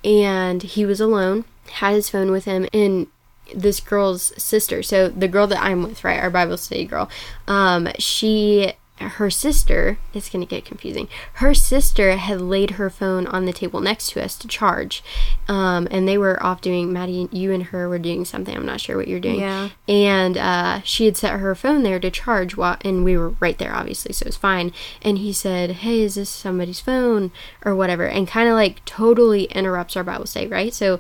And 0.03 0.63
he 0.63 0.85
was 0.85 0.99
alone, 0.99 1.45
had 1.71 1.93
his 1.93 2.09
phone 2.09 2.31
with 2.31 2.45
him, 2.45 2.67
and 2.73 3.07
this 3.53 3.79
girl's 3.79 4.33
sister, 4.41 4.81
so 4.81 5.09
the 5.09 5.27
girl 5.27 5.47
that 5.47 5.61
I'm 5.61 5.83
with, 5.83 6.03
right, 6.03 6.19
our 6.19 6.29
Bible 6.29 6.57
study 6.57 6.85
girl, 6.85 7.09
um, 7.47 7.89
she 7.99 8.73
her 9.09 9.29
sister 9.29 9.97
it's 10.13 10.29
going 10.29 10.45
to 10.45 10.49
get 10.49 10.65
confusing. 10.65 11.07
Her 11.35 11.53
sister 11.53 12.15
had 12.17 12.41
laid 12.41 12.71
her 12.71 12.89
phone 12.89 13.27
on 13.27 13.45
the 13.45 13.53
table 13.53 13.79
next 13.79 14.11
to 14.11 14.23
us 14.23 14.37
to 14.37 14.47
charge. 14.47 15.03
Um, 15.47 15.87
and 15.91 16.07
they 16.07 16.17
were 16.17 16.41
off 16.43 16.61
doing 16.61 16.91
maddie 16.91 17.29
you 17.31 17.51
and 17.51 17.63
her 17.63 17.87
were 17.87 17.99
doing 17.99 18.25
something. 18.25 18.55
I'm 18.55 18.65
not 18.65 18.81
sure 18.81 18.97
what 18.97 19.07
you're 19.07 19.19
doing. 19.19 19.39
Yeah. 19.39 19.69
and 19.87 20.37
uh, 20.37 20.81
she 20.83 21.05
had 21.05 21.17
set 21.17 21.39
her 21.39 21.55
phone 21.55 21.83
there 21.83 21.99
to 21.99 22.11
charge 22.11 22.55
while 22.57 22.77
and 22.81 23.03
we 23.03 23.17
were 23.17 23.29
right 23.39 23.57
there 23.57 23.73
obviously 23.73 24.13
so 24.13 24.23
it 24.23 24.27
was 24.27 24.37
fine. 24.37 24.73
And 25.01 25.17
he 25.17 25.33
said 25.33 25.71
hey 25.71 26.01
is 26.01 26.15
this 26.15 26.29
somebody's 26.29 26.79
phone? 26.79 27.31
or 27.63 27.75
whatever. 27.75 28.07
And 28.07 28.27
kind 28.27 28.47
of 28.49 28.55
like 28.55 28.83
totally 28.85 29.43
interrupts 29.45 29.95
our 29.95 30.03
bible 30.03 30.25
study 30.25 30.47
right? 30.47 30.73
So 30.73 30.99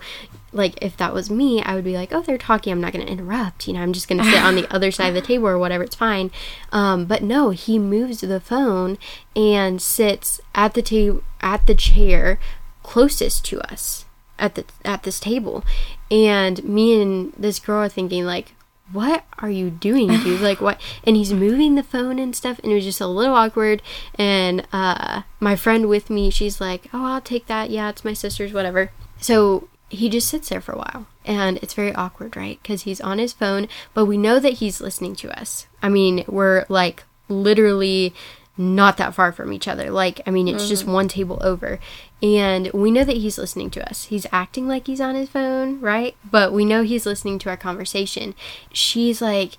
like 0.53 0.77
if 0.81 0.97
that 0.97 1.13
was 1.13 1.29
me 1.29 1.61
i 1.63 1.75
would 1.75 1.83
be 1.83 1.95
like 1.95 2.11
oh 2.11 2.21
they're 2.21 2.37
talking 2.37 2.71
i'm 2.71 2.81
not 2.81 2.93
going 2.93 3.05
to 3.05 3.11
interrupt 3.11 3.67
you 3.67 3.73
know 3.73 3.81
i'm 3.81 3.93
just 3.93 4.07
going 4.07 4.17
to 4.17 4.29
sit 4.29 4.41
on 4.43 4.55
the 4.55 4.71
other 4.73 4.91
side 4.91 5.07
of 5.07 5.13
the 5.13 5.21
table 5.21 5.47
or 5.47 5.57
whatever 5.57 5.83
it's 5.83 5.95
fine 5.95 6.31
um, 6.71 7.05
but 7.05 7.23
no 7.23 7.51
he 7.51 7.79
moves 7.79 8.21
the 8.21 8.39
phone 8.39 8.97
and 9.35 9.81
sits 9.81 10.41
at 10.53 10.73
the 10.73 10.81
table 10.81 11.23
at 11.41 11.65
the 11.67 11.75
chair 11.75 12.39
closest 12.83 13.45
to 13.45 13.59
us 13.71 14.05
at 14.37 14.55
the 14.55 14.65
at 14.83 15.03
this 15.03 15.19
table 15.19 15.63
and 16.09 16.63
me 16.63 17.01
and 17.01 17.33
this 17.33 17.59
girl 17.59 17.83
are 17.83 17.89
thinking 17.89 18.25
like 18.25 18.53
what 18.91 19.23
are 19.39 19.49
you 19.49 19.69
doing, 19.69 20.09
dude? 20.19 20.41
like, 20.41 20.61
what? 20.61 20.79
And 21.05 21.15
he's 21.15 21.33
moving 21.33 21.75
the 21.75 21.83
phone 21.83 22.19
and 22.19 22.35
stuff, 22.35 22.59
and 22.59 22.71
it 22.71 22.75
was 22.75 22.83
just 22.83 23.01
a 23.01 23.07
little 23.07 23.35
awkward. 23.35 23.81
And 24.15 24.67
uh, 24.73 25.21
my 25.39 25.55
friend 25.55 25.87
with 25.87 26.09
me, 26.09 26.29
she's 26.29 26.59
like, 26.59 26.89
oh, 26.93 27.05
I'll 27.05 27.21
take 27.21 27.47
that. 27.47 27.69
Yeah, 27.69 27.89
it's 27.89 28.05
my 28.05 28.13
sister's, 28.13 28.53
whatever. 28.53 28.91
So 29.19 29.69
he 29.91 30.09
just 30.09 30.27
sits 30.27 30.49
there 30.49 30.61
for 30.61 30.71
a 30.71 30.77
while. 30.77 31.05
And 31.25 31.57
it's 31.57 31.73
very 31.73 31.93
awkward, 31.93 32.35
right? 32.35 32.59
Because 32.61 32.83
he's 32.83 33.01
on 33.01 33.19
his 33.19 33.33
phone, 33.33 33.67
but 33.93 34.05
we 34.05 34.17
know 34.17 34.39
that 34.39 34.53
he's 34.53 34.81
listening 34.81 35.15
to 35.17 35.39
us. 35.39 35.67
I 35.81 35.89
mean, 35.89 36.23
we're 36.27 36.65
like 36.69 37.03
literally 37.27 38.13
not 38.57 38.97
that 38.97 39.13
far 39.13 39.31
from 39.31 39.51
each 39.53 39.67
other. 39.67 39.91
Like, 39.91 40.21
I 40.25 40.31
mean, 40.31 40.47
it's 40.47 40.63
mm-hmm. 40.63 40.69
just 40.69 40.85
one 40.85 41.07
table 41.07 41.39
over. 41.41 41.79
And 42.23 42.71
we 42.73 42.91
know 42.91 43.03
that 43.03 43.17
he's 43.17 43.37
listening 43.37 43.69
to 43.71 43.89
us. 43.89 44.05
He's 44.05 44.27
acting 44.31 44.67
like 44.67 44.87
he's 44.87 45.01
on 45.01 45.15
his 45.15 45.29
phone, 45.29 45.79
right? 45.81 46.15
But 46.29 46.53
we 46.53 46.65
know 46.65 46.83
he's 46.83 47.05
listening 47.05 47.39
to 47.39 47.49
our 47.49 47.57
conversation. 47.57 48.35
She's 48.71 49.21
like, 49.21 49.57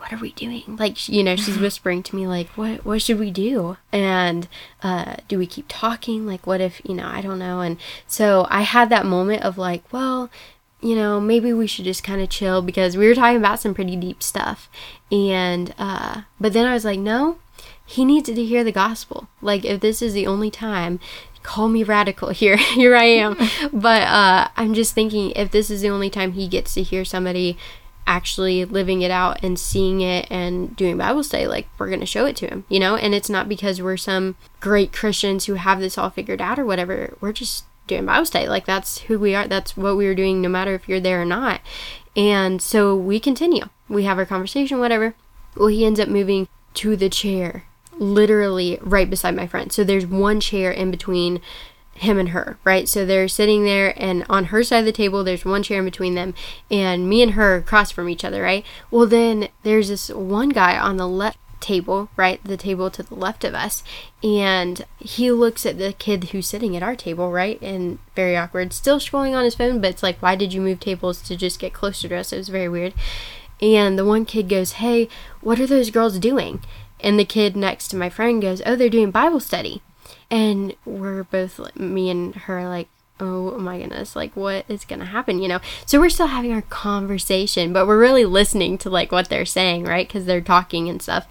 what 0.00 0.12
are 0.12 0.16
we 0.16 0.32
doing? 0.32 0.76
Like, 0.78 1.08
you 1.08 1.22
know, 1.22 1.36
she's 1.36 1.58
whispering 1.58 2.02
to 2.04 2.16
me, 2.16 2.26
like, 2.26 2.48
what, 2.50 2.84
what 2.84 3.02
should 3.02 3.18
we 3.18 3.30
do? 3.30 3.76
And, 3.92 4.48
uh, 4.82 5.16
do 5.28 5.38
we 5.38 5.46
keep 5.46 5.66
talking? 5.68 6.26
Like, 6.26 6.46
what 6.46 6.60
if, 6.60 6.80
you 6.84 6.94
know, 6.94 7.06
I 7.06 7.20
don't 7.20 7.38
know. 7.38 7.60
And 7.60 7.76
so 8.06 8.46
I 8.48 8.62
had 8.62 8.88
that 8.88 9.04
moment 9.04 9.42
of 9.42 9.58
like, 9.58 9.84
well, 9.92 10.30
you 10.80 10.96
know, 10.96 11.20
maybe 11.20 11.52
we 11.52 11.66
should 11.66 11.84
just 11.84 12.02
kind 12.02 12.22
of 12.22 12.30
chill 12.30 12.62
because 12.62 12.96
we 12.96 13.06
were 13.06 13.14
talking 13.14 13.36
about 13.36 13.60
some 13.60 13.74
pretty 13.74 13.96
deep 13.96 14.22
stuff. 14.22 14.70
And, 15.12 15.74
uh, 15.78 16.22
but 16.40 16.54
then 16.54 16.66
I 16.66 16.72
was 16.72 16.86
like, 16.86 16.98
no, 16.98 17.38
he 17.84 18.04
needs 18.04 18.30
to 18.30 18.44
hear 18.44 18.64
the 18.64 18.72
gospel. 18.72 19.28
Like, 19.42 19.66
if 19.66 19.80
this 19.80 20.00
is 20.00 20.14
the 20.14 20.26
only 20.26 20.50
time 20.50 20.98
call 21.42 21.68
me 21.68 21.82
radical 21.82 22.28
here 22.42 22.58
here 22.58 22.94
i 22.94 23.04
am 23.04 23.34
but 23.72 24.02
uh, 24.02 24.48
i'm 24.56 24.74
just 24.74 24.92
thinking 24.94 25.30
if 25.30 25.50
this 25.50 25.70
is 25.70 25.80
the 25.80 25.88
only 25.88 26.10
time 26.10 26.32
he 26.32 26.46
gets 26.46 26.74
to 26.74 26.82
hear 26.82 27.02
somebody 27.02 27.56
actually 28.10 28.64
living 28.64 29.02
it 29.02 29.10
out 29.10 29.42
and 29.42 29.58
seeing 29.58 30.00
it 30.00 30.26
and 30.30 30.74
doing 30.76 30.96
bible 30.96 31.22
study 31.22 31.46
like 31.46 31.68
we're 31.78 31.88
going 31.88 32.00
to 32.00 32.06
show 32.06 32.26
it 32.26 32.34
to 32.36 32.48
him 32.48 32.64
you 32.70 32.80
know? 32.80 32.96
And 32.96 33.14
it's 33.14 33.28
not 33.28 33.48
because 33.48 33.82
we're 33.82 33.98
some 33.98 34.36
great 34.60 34.92
christians 34.92 35.44
who 35.44 35.54
have 35.54 35.80
this 35.80 35.98
all 35.98 36.08
figured 36.08 36.40
out 36.40 36.58
or 36.58 36.64
whatever. 36.64 37.16
We're 37.20 37.32
just 37.32 37.64
doing 37.86 38.06
bible 38.06 38.24
study. 38.24 38.48
Like 38.48 38.64
that's 38.64 38.98
who 39.02 39.18
we 39.18 39.34
are. 39.34 39.46
That's 39.46 39.76
what 39.76 39.96
we 39.96 40.06
are 40.06 40.14
doing 40.14 40.40
no 40.40 40.48
matter 40.48 40.74
if 40.74 40.88
you're 40.88 41.00
there 41.00 41.20
or 41.20 41.26
not. 41.26 41.60
And 42.16 42.62
so 42.62 42.96
we 42.96 43.20
continue. 43.20 43.64
We 43.88 44.04
have 44.04 44.18
our 44.18 44.24
conversation 44.24 44.78
whatever. 44.78 45.14
Well 45.56 45.66
he 45.66 45.84
ends 45.84 46.00
up 46.00 46.08
moving 46.08 46.48
to 46.74 46.96
the 46.96 47.10
chair 47.10 47.64
literally 47.98 48.78
right 48.80 49.10
beside 49.10 49.36
my 49.36 49.46
friend. 49.46 49.70
So 49.72 49.84
there's 49.84 50.06
one 50.06 50.40
chair 50.40 50.70
in 50.70 50.90
between 50.90 51.42
him 52.00 52.18
and 52.18 52.30
her, 52.30 52.58
right? 52.64 52.88
So 52.88 53.04
they're 53.04 53.28
sitting 53.28 53.64
there, 53.64 53.94
and 53.96 54.24
on 54.28 54.46
her 54.46 54.64
side 54.64 54.80
of 54.80 54.84
the 54.86 54.92
table, 54.92 55.22
there's 55.22 55.44
one 55.44 55.62
chair 55.62 55.80
in 55.80 55.84
between 55.84 56.14
them, 56.14 56.34
and 56.70 57.08
me 57.08 57.22
and 57.22 57.32
her 57.32 57.56
across 57.56 57.90
from 57.90 58.08
each 58.08 58.24
other, 58.24 58.42
right? 58.42 58.64
Well, 58.90 59.06
then 59.06 59.48
there's 59.62 59.88
this 59.88 60.08
one 60.08 60.48
guy 60.48 60.78
on 60.78 60.96
the 60.96 61.06
left 61.06 61.38
table, 61.60 62.08
right? 62.16 62.42
The 62.42 62.56
table 62.56 62.90
to 62.90 63.02
the 63.02 63.14
left 63.14 63.44
of 63.44 63.54
us, 63.54 63.84
and 64.22 64.84
he 64.98 65.30
looks 65.30 65.66
at 65.66 65.76
the 65.76 65.92
kid 65.92 66.30
who's 66.30 66.48
sitting 66.48 66.74
at 66.74 66.82
our 66.82 66.96
table, 66.96 67.30
right? 67.30 67.60
And 67.60 67.98
very 68.16 68.34
awkward, 68.34 68.72
still 68.72 68.98
scrolling 68.98 69.36
on 69.36 69.44
his 69.44 69.54
phone, 69.54 69.80
but 69.82 69.90
it's 69.90 70.02
like, 70.02 70.20
why 70.22 70.36
did 70.36 70.54
you 70.54 70.62
move 70.62 70.80
tables 70.80 71.20
to 71.22 71.36
just 71.36 71.60
get 71.60 71.74
closer 71.74 72.08
to 72.08 72.16
us? 72.16 72.32
It 72.32 72.38
was 72.38 72.48
very 72.48 72.68
weird. 72.68 72.94
And 73.60 73.98
the 73.98 74.06
one 74.06 74.24
kid 74.24 74.48
goes, 74.48 74.72
Hey, 74.72 75.08
what 75.42 75.60
are 75.60 75.66
those 75.66 75.90
girls 75.90 76.18
doing? 76.18 76.62
And 76.98 77.18
the 77.18 77.24
kid 77.24 77.56
next 77.56 77.88
to 77.88 77.96
my 77.96 78.08
friend 78.08 78.40
goes, 78.40 78.62
Oh, 78.64 78.74
they're 78.74 78.88
doing 78.88 79.10
Bible 79.10 79.40
study. 79.40 79.82
And 80.30 80.74
we're 80.84 81.24
both, 81.24 81.60
me 81.76 82.10
and 82.10 82.34
her, 82.34 82.68
like, 82.68 82.88
oh 83.20 83.58
my 83.58 83.78
goodness, 83.78 84.16
like 84.16 84.34
what 84.34 84.64
is 84.68 84.84
gonna 84.84 85.04
happen, 85.04 85.40
you 85.40 85.48
know? 85.48 85.60
So 85.84 86.00
we're 86.00 86.08
still 86.08 86.28
having 86.28 86.52
our 86.52 86.62
conversation, 86.62 87.72
but 87.72 87.86
we're 87.86 88.00
really 88.00 88.24
listening 88.24 88.78
to 88.78 88.90
like 88.90 89.12
what 89.12 89.28
they're 89.28 89.44
saying, 89.44 89.84
right? 89.84 90.08
Because 90.08 90.24
they're 90.24 90.40
talking 90.40 90.88
and 90.88 91.02
stuff. 91.02 91.26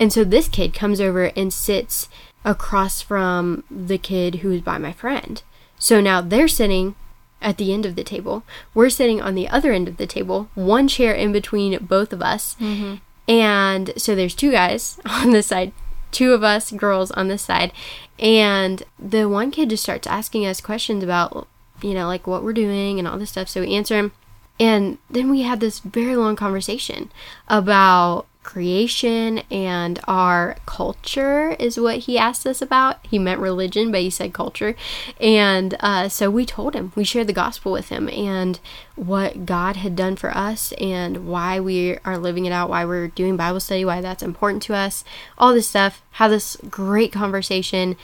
And 0.00 0.12
so 0.12 0.24
this 0.24 0.48
kid 0.48 0.74
comes 0.74 1.00
over 1.00 1.26
and 1.36 1.52
sits 1.52 2.08
across 2.44 3.00
from 3.00 3.64
the 3.70 3.98
kid 3.98 4.36
who 4.36 4.50
is 4.52 4.60
by 4.60 4.78
my 4.78 4.92
friend. 4.92 5.42
So 5.78 6.00
now 6.00 6.20
they're 6.20 6.48
sitting 6.48 6.94
at 7.40 7.58
the 7.58 7.72
end 7.72 7.86
of 7.86 7.94
the 7.94 8.04
table. 8.04 8.42
We're 8.72 8.90
sitting 8.90 9.20
on 9.20 9.34
the 9.34 9.48
other 9.48 9.72
end 9.72 9.88
of 9.88 9.98
the 9.98 10.06
table, 10.06 10.48
one 10.54 10.88
chair 10.88 11.14
in 11.14 11.32
between 11.32 11.78
both 11.84 12.12
of 12.12 12.22
us. 12.22 12.56
Mm-hmm. 12.58 12.96
And 13.30 13.92
so 13.96 14.14
there's 14.14 14.34
two 14.34 14.50
guys 14.50 14.98
on 15.06 15.30
this 15.30 15.48
side, 15.48 15.72
two 16.14 16.32
of 16.32 16.42
us 16.42 16.70
girls 16.72 17.10
on 17.10 17.28
this 17.28 17.42
side. 17.42 17.72
And 18.18 18.82
the 18.98 19.28
one 19.28 19.50
kid 19.50 19.70
just 19.70 19.82
starts 19.82 20.06
asking 20.06 20.46
us 20.46 20.60
questions 20.60 21.04
about, 21.04 21.46
you 21.82 21.92
know, 21.92 22.06
like 22.06 22.26
what 22.26 22.42
we're 22.42 22.52
doing 22.52 22.98
and 22.98 23.06
all 23.06 23.18
this 23.18 23.30
stuff. 23.30 23.48
So 23.48 23.60
we 23.60 23.74
answer 23.74 23.96
him. 23.96 24.12
And 24.58 24.98
then 25.10 25.30
we 25.30 25.42
had 25.42 25.60
this 25.60 25.80
very 25.80 26.16
long 26.16 26.36
conversation 26.36 27.10
about 27.48 28.26
creation 28.44 29.38
and 29.50 29.98
our 30.06 30.56
culture 30.66 31.56
is 31.58 31.80
what 31.80 31.98
he 32.00 32.16
asked 32.16 32.46
us 32.46 32.62
about. 32.62 33.04
He 33.04 33.18
meant 33.18 33.40
religion, 33.40 33.90
but 33.90 34.02
he 34.02 34.10
said 34.10 34.32
culture. 34.32 34.76
And 35.20 35.74
uh, 35.80 36.08
so 36.08 36.30
we 36.30 36.46
told 36.46 36.74
him, 36.74 36.92
we 36.94 37.02
shared 37.02 37.26
the 37.26 37.32
gospel 37.32 37.72
with 37.72 37.88
him 37.88 38.08
and 38.08 38.60
what 38.94 39.46
God 39.46 39.76
had 39.76 39.96
done 39.96 40.14
for 40.14 40.30
us 40.36 40.72
and 40.72 41.26
why 41.26 41.58
we 41.58 41.98
are 42.04 42.18
living 42.18 42.44
it 42.44 42.52
out, 42.52 42.70
why 42.70 42.84
we're 42.84 43.08
doing 43.08 43.36
Bible 43.36 43.60
study, 43.60 43.84
why 43.84 44.00
that's 44.00 44.22
important 44.22 44.62
to 44.64 44.74
us, 44.74 45.04
all 45.36 45.52
this 45.52 45.68
stuff. 45.68 46.02
Had 46.12 46.28
this 46.28 46.56
great 46.70 47.12
conversation. 47.12 47.96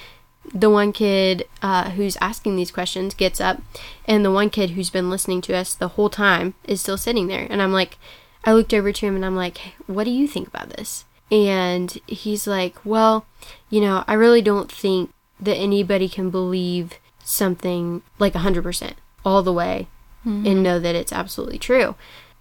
The 0.52 0.70
one 0.70 0.92
kid 0.92 1.46
uh, 1.62 1.90
who's 1.90 2.16
asking 2.20 2.56
these 2.56 2.72
questions 2.72 3.14
gets 3.14 3.40
up, 3.40 3.62
and 4.06 4.24
the 4.24 4.32
one 4.32 4.50
kid 4.50 4.70
who's 4.70 4.90
been 4.90 5.10
listening 5.10 5.42
to 5.42 5.54
us 5.54 5.74
the 5.74 5.88
whole 5.88 6.08
time 6.08 6.54
is 6.64 6.80
still 6.80 6.96
sitting 6.96 7.26
there. 7.28 7.46
And 7.48 7.62
I'm 7.62 7.72
like, 7.72 7.98
I 8.44 8.52
looked 8.52 8.72
over 8.72 8.92
to 8.92 9.06
him 9.06 9.16
and 9.16 9.24
I'm 9.24 9.36
like, 9.36 9.58
what 9.86 10.04
do 10.04 10.10
you 10.10 10.26
think 10.26 10.48
about 10.48 10.70
this? 10.70 11.04
And 11.30 11.96
he's 12.06 12.46
like, 12.46 12.76
well, 12.84 13.26
you 13.68 13.80
know, 13.80 14.04
I 14.06 14.14
really 14.14 14.42
don't 14.42 14.70
think 14.70 15.12
that 15.38 15.56
anybody 15.56 16.08
can 16.08 16.30
believe 16.30 16.94
something 17.22 18.02
like 18.18 18.34
100% 18.34 18.94
all 19.24 19.42
the 19.42 19.52
way 19.52 19.88
mm-hmm. 20.26 20.46
and 20.46 20.62
know 20.62 20.78
that 20.78 20.94
it's 20.94 21.12
absolutely 21.12 21.58
true. 21.58 21.94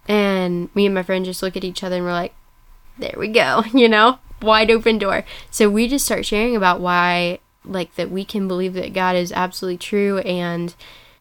And 0.08 0.74
me 0.74 0.86
and 0.86 0.94
my 0.94 1.02
friend 1.02 1.24
just 1.24 1.42
look 1.42 1.56
at 1.56 1.64
each 1.64 1.84
other 1.84 1.96
and 1.96 2.04
we're 2.04 2.12
like, 2.12 2.34
there 2.98 3.14
we 3.16 3.28
go, 3.28 3.62
you 3.74 3.88
know, 3.88 4.18
wide 4.42 4.70
open 4.70 4.98
door. 4.98 5.24
So 5.50 5.70
we 5.70 5.88
just 5.88 6.04
start 6.04 6.26
sharing 6.26 6.56
about 6.56 6.80
why, 6.80 7.38
like, 7.64 7.94
that 7.94 8.10
we 8.10 8.24
can 8.24 8.48
believe 8.48 8.74
that 8.74 8.92
God 8.92 9.16
is 9.16 9.32
absolutely 9.32 9.78
true 9.78 10.18
and 10.20 10.74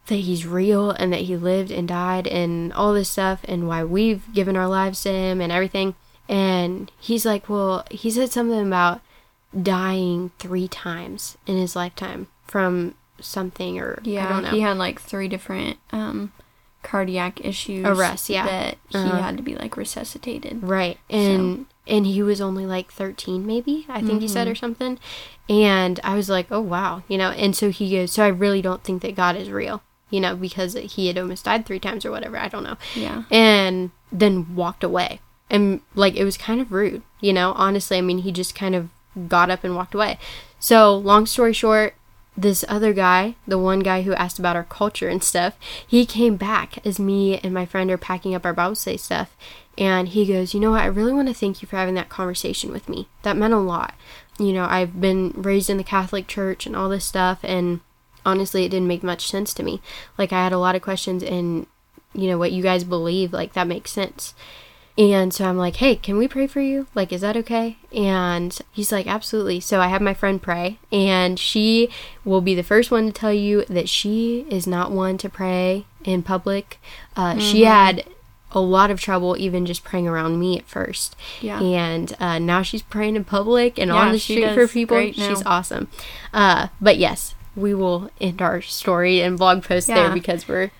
that 0.10 0.15
he's 0.15 0.45
real 0.45 0.91
and 0.91 1.12
that 1.13 1.22
he 1.22 1.38
lived 1.38 1.72
and 1.72 1.88
died 1.88 2.28
and 2.28 2.74
all 2.74 2.93
this 2.93 3.10
stuff 3.10 3.41
and 3.45 3.67
why 3.67 3.84
we've 3.84 4.32
given 4.34 4.56
our 4.56 4.67
lives 4.67 5.02
to 5.04 5.12
him 5.12 5.41
and 5.41 5.52
everything. 5.52 5.95
And 6.28 6.91
he's 7.00 7.26
like, 7.26 7.50
well, 7.50 7.86
he 7.89 8.12
said 8.12 8.32
something 8.32 8.67
about 8.67 9.02
dying 9.60 10.32
three 10.38 10.67
times 10.67 11.38
in 11.48 11.58
his 11.58 11.76
lifetime 11.76 12.28
from 12.45 12.95
something 13.19 13.80
or 13.80 14.00
yeah, 14.04 14.52
he 14.52 14.62
had 14.62 14.78
like 14.78 15.02
three 15.02 15.28
different 15.28 15.78
um, 15.91 16.32
cardiac 16.84 17.43
issues, 17.43 17.86
arrests, 17.86 18.30
yeah, 18.30 18.45
that 18.45 18.78
he 18.89 18.98
uh 18.98 19.22
had 19.22 19.38
to 19.38 19.43
be 19.43 19.56
like 19.56 19.76
resuscitated, 19.76 20.63
right? 20.63 20.98
And 21.10 21.65
so. 21.88 21.95
and 21.95 22.06
he 22.06 22.22
was 22.22 22.39
only 22.39 22.65
like 22.65 22.91
thirteen, 22.91 23.45
maybe 23.45 23.86
I 23.89 24.00
think 24.00 24.12
mm-hmm. 24.12 24.19
he 24.19 24.28
said 24.28 24.48
or 24.48 24.56
something. 24.56 25.00
And 25.50 26.00
I 26.04 26.15
was 26.15 26.30
like, 26.30 26.48
oh 26.52 26.62
wow, 26.62 27.04
you 27.08 27.17
know. 27.17 27.32
And 27.32 27.56
so 27.56 27.72
he 27.72 27.91
goes, 27.91 28.12
so 28.12 28.24
I 28.24 28.28
really 28.28 28.62
don't 28.62 28.84
think 28.84 29.02
that 29.02 29.15
God 29.15 29.36
is 29.36 29.50
real 29.50 29.82
you 30.10 30.19
know, 30.19 30.36
because 30.36 30.74
he 30.74 31.08
had 31.08 31.17
almost 31.17 31.45
died 31.45 31.65
three 31.65 31.80
times 31.80 32.06
or 32.06 32.12
whatever. 32.12 32.38
I 32.38 32.48
don't 32.48 32.63
know. 32.63 32.78
Yeah. 32.95 33.24
And 33.32 33.91
then 34.12 34.56
walked 34.56 34.84
away. 34.84 35.19
And 35.50 35.82
like 35.95 36.15
it 36.15 36.24
was 36.24 36.38
kind 36.38 36.62
of 36.62 36.72
rude, 36.72 37.02
you 37.22 37.34
know, 37.34 37.54
honestly. 37.54 37.98
I 37.98 38.02
mean, 38.02 38.19
he 38.19 38.32
just 38.32 38.54
kind 38.54 38.76
of 38.76 38.89
got 39.28 39.50
up 39.50 39.63
and 39.63 39.76
walked 39.76 39.95
away. 39.95 40.19
So, 40.60 40.95
long 40.95 41.26
story 41.26 41.54
short, 41.54 41.95
this 42.38 42.63
other 42.67 42.93
guy, 42.93 43.36
the 43.48 43.58
one 43.58 43.80
guy 43.80 44.04
who 44.04 44.13
asked 44.13 44.39
about 44.39 44.56
our 44.56 44.63
culture 44.63 45.10
and 45.10 45.24
stuff, 45.24 45.58
he 45.86 46.06
came 46.06 46.38
back 46.38 46.86
as 46.86 47.00
me 47.00 47.38
and 47.39 47.54
my 47.54 47.65
friend 47.65 47.89
are 47.91 47.98
packing 47.98 48.36
up 48.36 48.45
our 48.45 48.54
Bible 48.54 48.76
study 48.76 48.98
stuff. 48.98 49.36
And 49.78 50.10
he 50.10 50.26
goes, 50.26 50.54
You 50.54 50.60
know 50.60 50.72
what? 50.72 50.82
I 50.82 50.88
really 50.88 51.13
want 51.13 51.28
to 51.30 51.34
thank 51.34 51.62
you 51.62 51.67
for 51.67 51.78
having 51.78 51.95
that 51.95 52.10
conversation 52.10 52.72
with 52.72 52.89
me. 52.89 53.08
That 53.24 53.38
meant 53.38 53.54
a 53.54 53.58
lot. 53.58 53.93
You 54.38 54.54
know, 54.54 54.65
I've 54.65 55.02
been 55.02 55.34
raised 55.36 55.69
in 55.69 55.78
the 55.78 55.84
Catholic 55.84 56.28
Church 56.28 56.65
and 56.65 56.76
all 56.76 56.89
this 56.89 57.06
stuff. 57.06 57.39
And 57.43 57.82
honestly 58.25 58.65
it 58.65 58.69
didn't 58.69 58.88
make 58.88 59.03
much 59.03 59.27
sense 59.27 59.53
to 59.53 59.63
me 59.63 59.82
like 60.17 60.32
i 60.32 60.43
had 60.43 60.53
a 60.53 60.58
lot 60.58 60.75
of 60.75 60.82
questions 60.82 61.23
and 61.23 61.67
you 62.13 62.27
know 62.27 62.38
what 62.38 62.51
you 62.51 62.63
guys 62.63 62.84
believe 62.84 63.34
like 63.34 63.53
that 63.53 63.67
makes 63.67 63.91
sense 63.91 64.34
and 64.97 65.34
so 65.34 65.45
i'm 65.45 65.58
like 65.58 65.77
hey 65.77 65.95
can 65.95 66.17
we 66.17 66.27
pray 66.27 66.47
for 66.47 66.62
you 66.62 66.88
like 66.95 67.13
is 67.13 67.21
that 67.21 67.38
okay 67.38 67.77
and 67.93 68.60
he's 68.71 68.91
like 68.91 69.08
absolutely 69.08 69.60
so 69.60 69.79
i 69.79 69.88
have 69.88 70.01
my 70.01 70.13
friend 70.13 70.41
pray 70.41 70.79
and 70.91 71.39
she 71.39 71.89
will 72.25 72.41
be 72.41 72.55
the 72.55 72.63
first 72.63 72.91
one 72.91 73.05
to 73.05 73.12
tell 73.12 73.34
you 73.34 73.63
that 73.65 73.88
she 73.88 74.45
is 74.49 74.67
not 74.67 74.91
one 74.91 75.17
to 75.17 75.29
pray 75.29 75.86
in 76.04 76.23
public 76.23 76.79
uh, 77.15 77.31
mm-hmm. 77.31 77.39
she 77.39 77.63
had 77.63 78.04
a 78.52 78.60
lot 78.60 78.89
of 78.89 79.00
trouble 79.00 79.37
even 79.37 79.65
just 79.65 79.83
praying 79.83 80.08
around 80.08 80.39
me 80.39 80.58
at 80.58 80.67
first. 80.67 81.15
Yeah. 81.41 81.62
And 81.62 82.15
uh, 82.19 82.39
now 82.39 82.62
she's 82.63 82.81
praying 82.81 83.15
in 83.15 83.23
public 83.23 83.77
and 83.77 83.89
yeah, 83.89 83.96
on 83.96 84.12
the 84.12 84.19
street 84.19 84.54
for 84.54 84.67
people. 84.67 85.12
She's 85.12 85.44
awesome. 85.46 85.87
Uh, 86.33 86.69
but 86.81 86.98
yes, 86.98 87.35
we 87.60 87.73
will 87.73 88.10
end 88.19 88.41
our 88.41 88.62
story 88.62 89.21
and 89.21 89.37
blog 89.37 89.63
post 89.63 89.89
yeah. 89.89 89.95
there 89.95 90.13
because 90.13 90.47
we're 90.47 90.71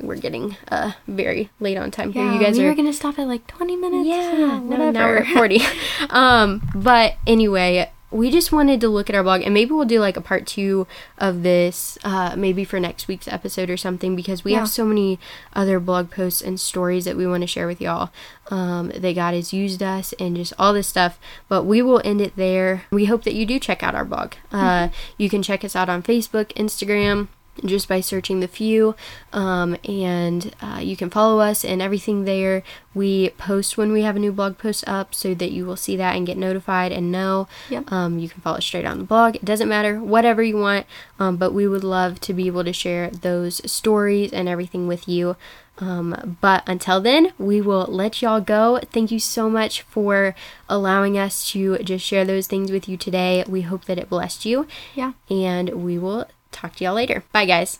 we're 0.00 0.16
getting 0.16 0.56
uh 0.68 0.92
very 1.08 1.50
late 1.60 1.76
on 1.76 1.90
time 1.90 2.12
here. 2.12 2.24
Yeah, 2.24 2.34
You 2.34 2.40
guys 2.40 2.56
are 2.58 2.62
we 2.62 2.66
are 2.66 2.70
were 2.70 2.76
gonna 2.76 2.92
stop 2.92 3.18
at 3.18 3.26
like 3.26 3.46
20 3.46 3.76
minutes. 3.76 4.08
yeah, 4.08 4.32
no, 4.38 4.58
whatever. 4.62 4.92
now 4.92 5.06
we're 5.08 5.16
at 5.18 5.26
40. 5.26 5.60
um, 6.10 6.70
but 6.74 7.14
anyway, 7.26 7.90
we 8.10 8.30
just 8.30 8.52
wanted 8.52 8.80
to 8.80 8.88
look 8.88 9.10
at 9.10 9.16
our 9.16 9.22
blog 9.22 9.42
and 9.42 9.52
maybe 9.52 9.72
we'll 9.72 9.84
do 9.84 10.00
like 10.00 10.16
a 10.16 10.20
part 10.20 10.46
two 10.46 10.86
of 11.18 11.42
this, 11.42 11.98
uh, 12.04 12.34
maybe 12.36 12.64
for 12.64 12.80
next 12.80 13.06
week's 13.06 13.28
episode 13.28 13.68
or 13.68 13.76
something 13.76 14.16
because 14.16 14.44
we 14.44 14.52
Yeah. 14.52 14.60
have 14.60 14.68
so 14.70 14.84
many 14.86 15.18
other 15.52 15.78
blog 15.78 16.10
posts 16.10 16.40
and 16.40 16.58
stories 16.58 17.04
that 17.04 17.16
we 17.16 17.26
want 17.26 17.42
to 17.42 17.46
share 17.46 17.66
with 17.66 17.80
y'all. 17.80 18.10
Um, 18.50 18.88
that 18.96 19.14
God 19.14 19.34
has 19.34 19.52
used 19.52 19.82
us 19.82 20.14
and 20.18 20.34
just 20.34 20.54
all 20.58 20.72
this 20.72 20.86
stuff. 20.88 21.18
But 21.50 21.64
we 21.64 21.82
will 21.82 22.00
end 22.02 22.22
it 22.22 22.34
there. 22.34 22.84
We 22.90 23.04
hope 23.04 23.24
that 23.24 23.34
you 23.34 23.44
do 23.44 23.58
check 23.60 23.82
out 23.82 23.94
our 23.94 24.06
blog. 24.06 24.32
Uh, 24.50 24.88
you 25.18 25.28
can 25.28 25.42
check 25.42 25.62
us 25.66 25.76
out 25.76 25.90
on 25.90 26.02
Facebook, 26.02 26.46
Instagram, 26.54 27.28
just 27.64 27.88
by 27.88 28.00
searching 28.00 28.40
the 28.40 28.48
few 28.48 28.94
um, 29.32 29.76
and 29.84 30.54
uh, 30.62 30.78
you 30.82 30.96
can 30.96 31.10
follow 31.10 31.40
us 31.40 31.64
and 31.64 31.80
everything 31.82 32.24
there 32.24 32.62
we 32.94 33.30
post 33.30 33.76
when 33.76 33.92
we 33.92 34.02
have 34.02 34.16
a 34.16 34.18
new 34.18 34.32
blog 34.32 34.58
post 34.58 34.84
up 34.88 35.14
so 35.14 35.34
that 35.34 35.50
you 35.52 35.64
will 35.66 35.76
see 35.76 35.96
that 35.96 36.16
and 36.16 36.26
get 36.26 36.36
notified 36.36 36.92
and 36.92 37.10
know 37.12 37.48
Yep. 37.70 37.92
um, 37.92 38.18
you 38.18 38.28
can 38.28 38.40
follow 38.40 38.60
straight 38.60 38.84
on 38.84 38.98
the 38.98 39.04
blog 39.04 39.36
it 39.36 39.44
doesn't 39.44 39.68
matter 39.68 40.00
whatever 40.00 40.42
you 40.42 40.56
want 40.56 40.86
um, 41.18 41.36
but 41.36 41.52
we 41.52 41.66
would 41.68 41.84
love 41.84 42.20
to 42.20 42.32
be 42.32 42.46
able 42.46 42.64
to 42.64 42.72
share 42.72 43.10
those 43.10 43.60
stories 43.70 44.32
and 44.32 44.48
everything 44.48 44.86
with 44.86 45.08
you 45.08 45.36
um, 45.80 46.36
but 46.40 46.64
until 46.66 47.00
then, 47.00 47.32
we 47.38 47.60
will 47.60 47.86
let 47.86 48.20
y'all 48.20 48.40
go. 48.40 48.80
Thank 48.92 49.12
you 49.12 49.20
so 49.20 49.48
much 49.48 49.82
for 49.82 50.34
allowing 50.68 51.16
us 51.16 51.48
to 51.52 51.78
just 51.78 52.04
share 52.04 52.24
those 52.24 52.48
things 52.48 52.72
with 52.72 52.88
you 52.88 52.96
today. 52.96 53.44
We 53.46 53.60
hope 53.60 53.84
that 53.84 53.96
it 53.96 54.08
blessed 54.10 54.44
you 54.44 54.66
Yeah. 54.96 55.12
and 55.30 55.84
we 55.84 55.96
will 55.96 56.26
Talk 56.52 56.76
to 56.76 56.84
y'all 56.84 56.94
later. 56.94 57.24
Bye, 57.32 57.46
guys. 57.46 57.78